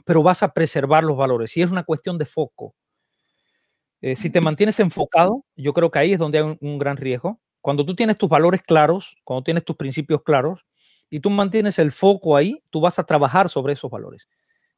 [0.05, 1.57] pero vas a preservar los valores.
[1.57, 2.75] Y es una cuestión de foco.
[4.01, 7.41] Eh, si te mantienes enfocado, yo creo que ahí es donde hay un gran riesgo.
[7.67, 10.65] Cuando tú tienes tus valores claros, cuando tienes tus principios claros
[11.11, 14.29] y tú mantienes el foco ahí, tú vas a trabajar sobre esos valores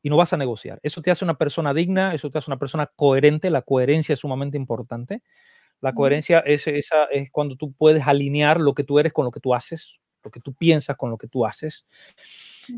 [0.00, 0.80] y no vas a negociar.
[0.82, 3.50] Eso te hace una persona digna, eso te hace una persona coherente.
[3.50, 5.20] La coherencia es sumamente importante.
[5.82, 9.32] La coherencia es, esa, es cuando tú puedes alinear lo que tú eres con lo
[9.32, 11.84] que tú haces, lo que tú piensas con lo que tú haces.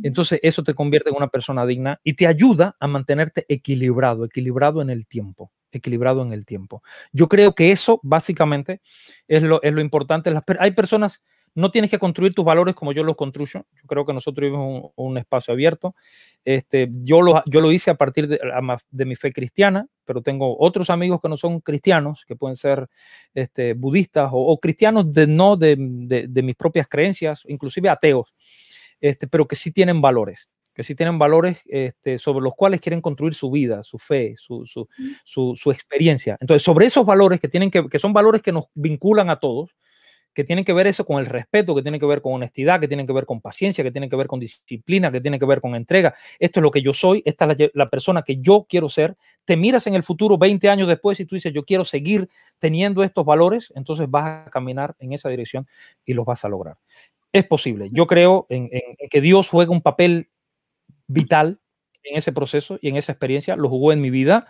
[0.03, 4.83] Entonces eso te convierte en una persona digna y te ayuda a mantenerte equilibrado, equilibrado
[4.83, 6.83] en el tiempo equilibrado en el tiempo.
[7.13, 8.81] Yo creo que eso básicamente
[9.29, 10.33] es lo, es lo importante.
[10.59, 11.23] hay personas,
[11.55, 13.67] no tienes que construir tus valores como yo los construyo.
[13.75, 15.95] Yo creo que nosotros vivimos un, espacio abierto.
[16.45, 18.39] Este, yo, lo, yo lo hice a partir de,
[18.91, 22.89] de, mi fe cristiana, pero tengo otros amigos que no son cristianos, que pueden ser
[23.35, 25.77] este, budistas o, cristianos de, no de,
[26.29, 28.35] de, mis propias creencias, inclusive ateos,
[29.01, 30.49] este, pero que sí tienen valores
[30.81, 34.65] que sí tienen valores este, sobre los cuales quieren construir su vida, su fe, su,
[34.65, 34.89] su,
[35.25, 36.39] su, su experiencia.
[36.41, 39.77] Entonces, sobre esos valores que, tienen que, que son valores que nos vinculan a todos,
[40.33, 42.89] que tienen que ver eso con el respeto, que tienen que ver con honestidad, que
[42.89, 45.61] tienen que ver con paciencia, que tienen que ver con disciplina, que tienen que ver
[45.61, 46.15] con entrega.
[46.39, 49.19] Esto es lo que yo soy, esta es la, la, persona que yo quiero ser.
[49.45, 52.27] Te miras en el futuro 20 años después y tú dices, yo quiero seguir
[52.59, 55.67] teniendo estos valores, entonces vas a caminar en esa dirección
[56.07, 56.79] y los vas a lograr.
[57.33, 57.91] Es posible.
[57.93, 60.31] Yo creo en, en que Dios juega un papel
[61.11, 61.59] vital
[62.05, 64.47] en ese proceso y en esa experiencia, lo jugó en mi vida.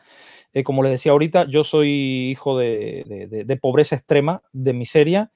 [0.52, 5.30] Eh, como les decía ahorita, yo soy hijo de, pobreza extrema, de miseria.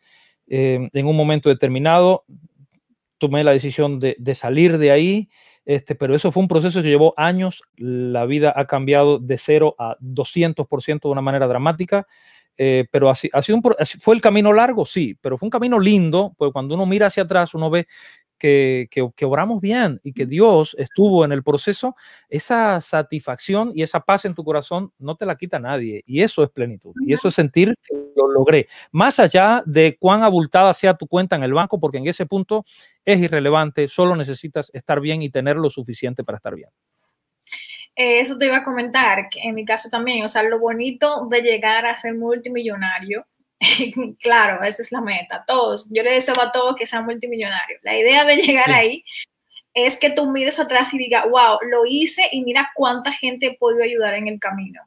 [0.46, 2.24] Eh, en un momento determinado
[3.18, 5.30] tomé la decisión de, salir de ahí,
[5.64, 7.62] este, pero eso fue un proceso que llevó años.
[7.76, 12.06] La vida ha cambiado de 0 a 200% de una manera dramática.
[12.56, 13.62] Eh, pero así, ha sido un,
[14.00, 17.24] fue el camino largo, sí, pero fue un camino lindo, pues cuando uno mira hacia
[17.24, 17.88] atrás, uno ve
[18.38, 21.96] que, que, oramos bien y que Dios estuvo en el proceso,
[22.28, 26.02] esa satisfacción y esa paz en tu corazón no te la quita nadie.
[26.06, 26.94] Y eso es plenitud.
[27.06, 28.68] Y eso es sentir que lo logré.
[28.92, 32.64] Más allá de cuán abultada sea tu cuenta en el banco, porque en ese punto
[33.04, 36.70] es irrelevante, solo necesitas estar bien y tener lo suficiente para estar bien.
[37.96, 41.26] Eh, eso te iba a comentar, que en mi caso también, o sea, lo bonito
[41.30, 43.24] de llegar a ser multimillonario
[44.20, 45.44] claro, esa es la meta.
[45.46, 47.80] Todos, yo le deseo a todos que sean multimillonarios.
[47.82, 49.04] La idea de llegar ahí
[49.74, 53.56] es que tú mires atrás y digas, wow, lo hice y mira cuánta gente he
[53.56, 54.80] podido ayudar en el camino.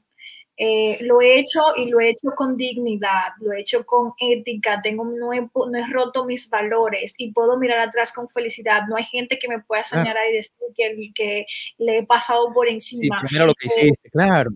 [0.59, 4.81] Eh, lo he hecho y lo he hecho con dignidad, lo he hecho con ética,
[4.81, 8.87] tengo, no, he, no he roto mis valores y puedo mirar atrás con felicidad.
[8.89, 11.45] No hay gente que me pueda señalar y decir que, que
[11.77, 13.21] le he pasado por encima.
[13.29, 14.49] Sí, lo que hiciste, claro.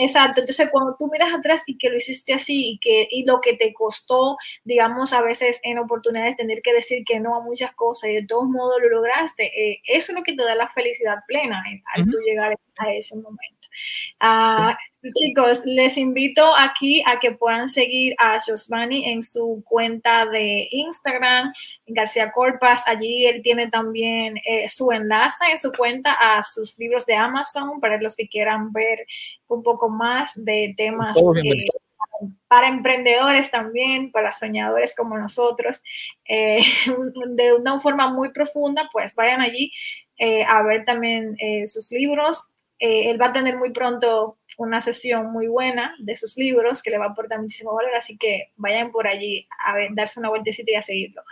[0.00, 3.40] Exacto, entonces cuando tú miras atrás y que lo hiciste así y que y lo
[3.40, 7.74] que te costó, digamos, a veces en oportunidades tener que decir que no a muchas
[7.74, 10.68] cosas y de todos modos lo lograste, eh, eso es lo que te da la
[10.68, 11.62] felicidad plena
[11.96, 13.57] al tú llegar a ese momento.
[14.20, 14.74] Uh,
[15.14, 21.52] chicos, les invito aquí a que puedan seguir a Josvani en su cuenta de Instagram,
[21.86, 22.82] García Corpas.
[22.86, 27.80] Allí él tiene también eh, su enlace en su cuenta a sus libros de Amazon
[27.80, 29.06] para los que quieran ver
[29.46, 31.16] un poco más de temas.
[32.48, 35.80] para emprendedores también, para soñadores como nosotros,
[36.28, 36.60] eh,
[37.28, 39.72] de una forma muy profunda, pues vayan allí
[40.18, 42.42] eh, a ver también sus libros.
[42.78, 46.90] Eh, él va a tener muy pronto una sesión muy buena de sus libros que
[46.90, 50.72] le va a aportar muchísimo valor, así que vayan por allí a darse una vueltecita
[50.72, 51.22] y a seguirlo.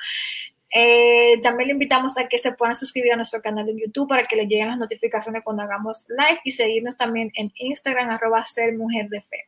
[0.71, 4.27] Eh, también le invitamos a que se puedan suscribir a nuestro canal de YouTube para
[4.27, 8.77] que les lleguen las notificaciones cuando hagamos live y seguirnos también en Instagram, arroba ser
[8.77, 9.47] mujer de fe.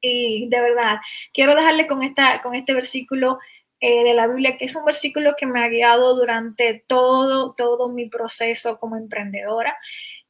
[0.00, 0.98] Y de verdad,
[1.32, 3.38] quiero dejarle con, esta, con este versículo
[3.80, 7.88] eh, de la Biblia, que es un versículo que me ha guiado durante todo, todo
[7.88, 9.76] mi proceso como emprendedora.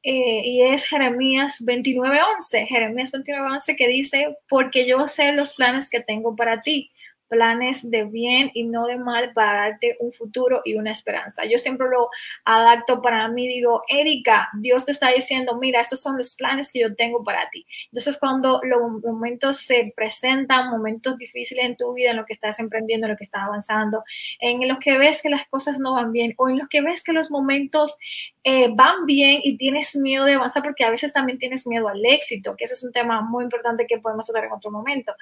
[0.06, 6.00] Eh, y es Jeremías 29:11, Jeremías 29:11 que dice, porque yo sé los planes que
[6.00, 6.90] tengo para ti,
[7.34, 11.44] planes de bien y no de mal para darte un futuro y una esperanza.
[11.44, 12.08] Yo siempre lo
[12.44, 16.78] adapto para mí, digo, Erika, Dios te está diciendo, mira, estos son los planes que
[16.78, 17.66] yo tengo para ti.
[17.86, 22.60] Entonces, cuando los momentos se presentan, momentos difíciles en tu vida, en lo que estás
[22.60, 24.04] emprendiendo, en lo que estás avanzando,
[24.38, 27.02] en los que ves que las cosas no van bien o en los que ves
[27.02, 27.98] que los momentos
[28.44, 32.06] eh, van bien y tienes miedo de avanzar, porque a veces también tienes miedo al
[32.06, 35.14] éxito, que ese es un tema muy importante que podemos tratar en otro momento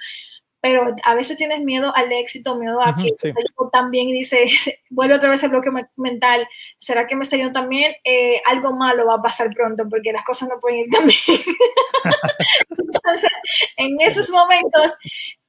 [0.63, 3.33] pero a veces tienes miedo al éxito, miedo a que sí.
[3.69, 4.45] también dice,
[4.89, 6.47] vuelve otra vez el bloque mental,
[6.77, 7.93] ¿será que me está yendo también?
[8.05, 11.17] Eh, algo malo va a pasar pronto porque las cosas no pueden ir tan bien.
[12.77, 13.31] Entonces,
[13.75, 14.95] en esos momentos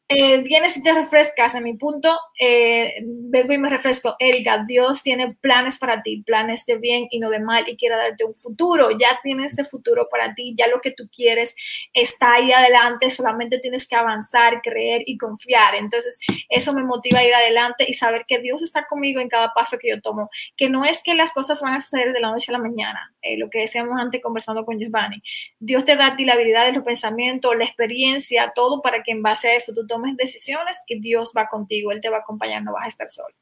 [0.08, 1.54] eh, vienes y te refrescas.
[1.54, 4.16] En mi punto, eh, vengo y me refresco.
[4.18, 7.96] Erika, Dios tiene planes para ti, planes de bien y no de mal, y quiere
[7.96, 8.90] darte un futuro.
[8.90, 11.56] Ya tienes ese futuro para ti, ya lo que tú quieres
[11.92, 15.74] está ahí adelante, solamente tienes que avanzar, creer y confiar.
[15.74, 16.18] Entonces,
[16.50, 19.78] eso me motiva a ir adelante y saber que Dios está conmigo en cada paso
[19.78, 22.46] que yo tomo, que no es que las cosas van a suceder de la noche
[22.50, 25.22] a la mañana, eh, lo que decíamos antes conversando con Giovanni.
[25.58, 29.22] Dios te da a ti la habilidad los pensamientos, la experiencia, todo para que en
[29.22, 32.62] base a eso tú tomes decisiones y Dios va contigo, Él te va a acompañar,
[32.62, 33.34] no vas a estar solo.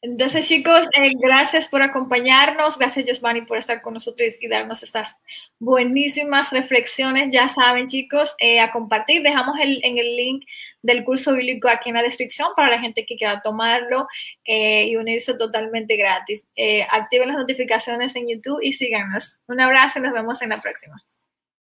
[0.00, 2.78] Entonces, chicos, eh, gracias por acompañarnos.
[2.78, 5.16] Gracias, Giovanni, por estar con nosotros y darnos estas
[5.58, 7.30] buenísimas reflexiones.
[7.32, 9.22] Ya saben, chicos, eh, a compartir.
[9.22, 10.44] Dejamos el, en el link
[10.82, 14.06] del curso bíblico aquí en la descripción para la gente que quiera tomarlo
[14.44, 16.46] eh, y unirse totalmente gratis.
[16.90, 19.40] activen las notificaciones en YouTube y síganos.
[19.48, 21.02] Un abrazo y nos vemos en la próxima.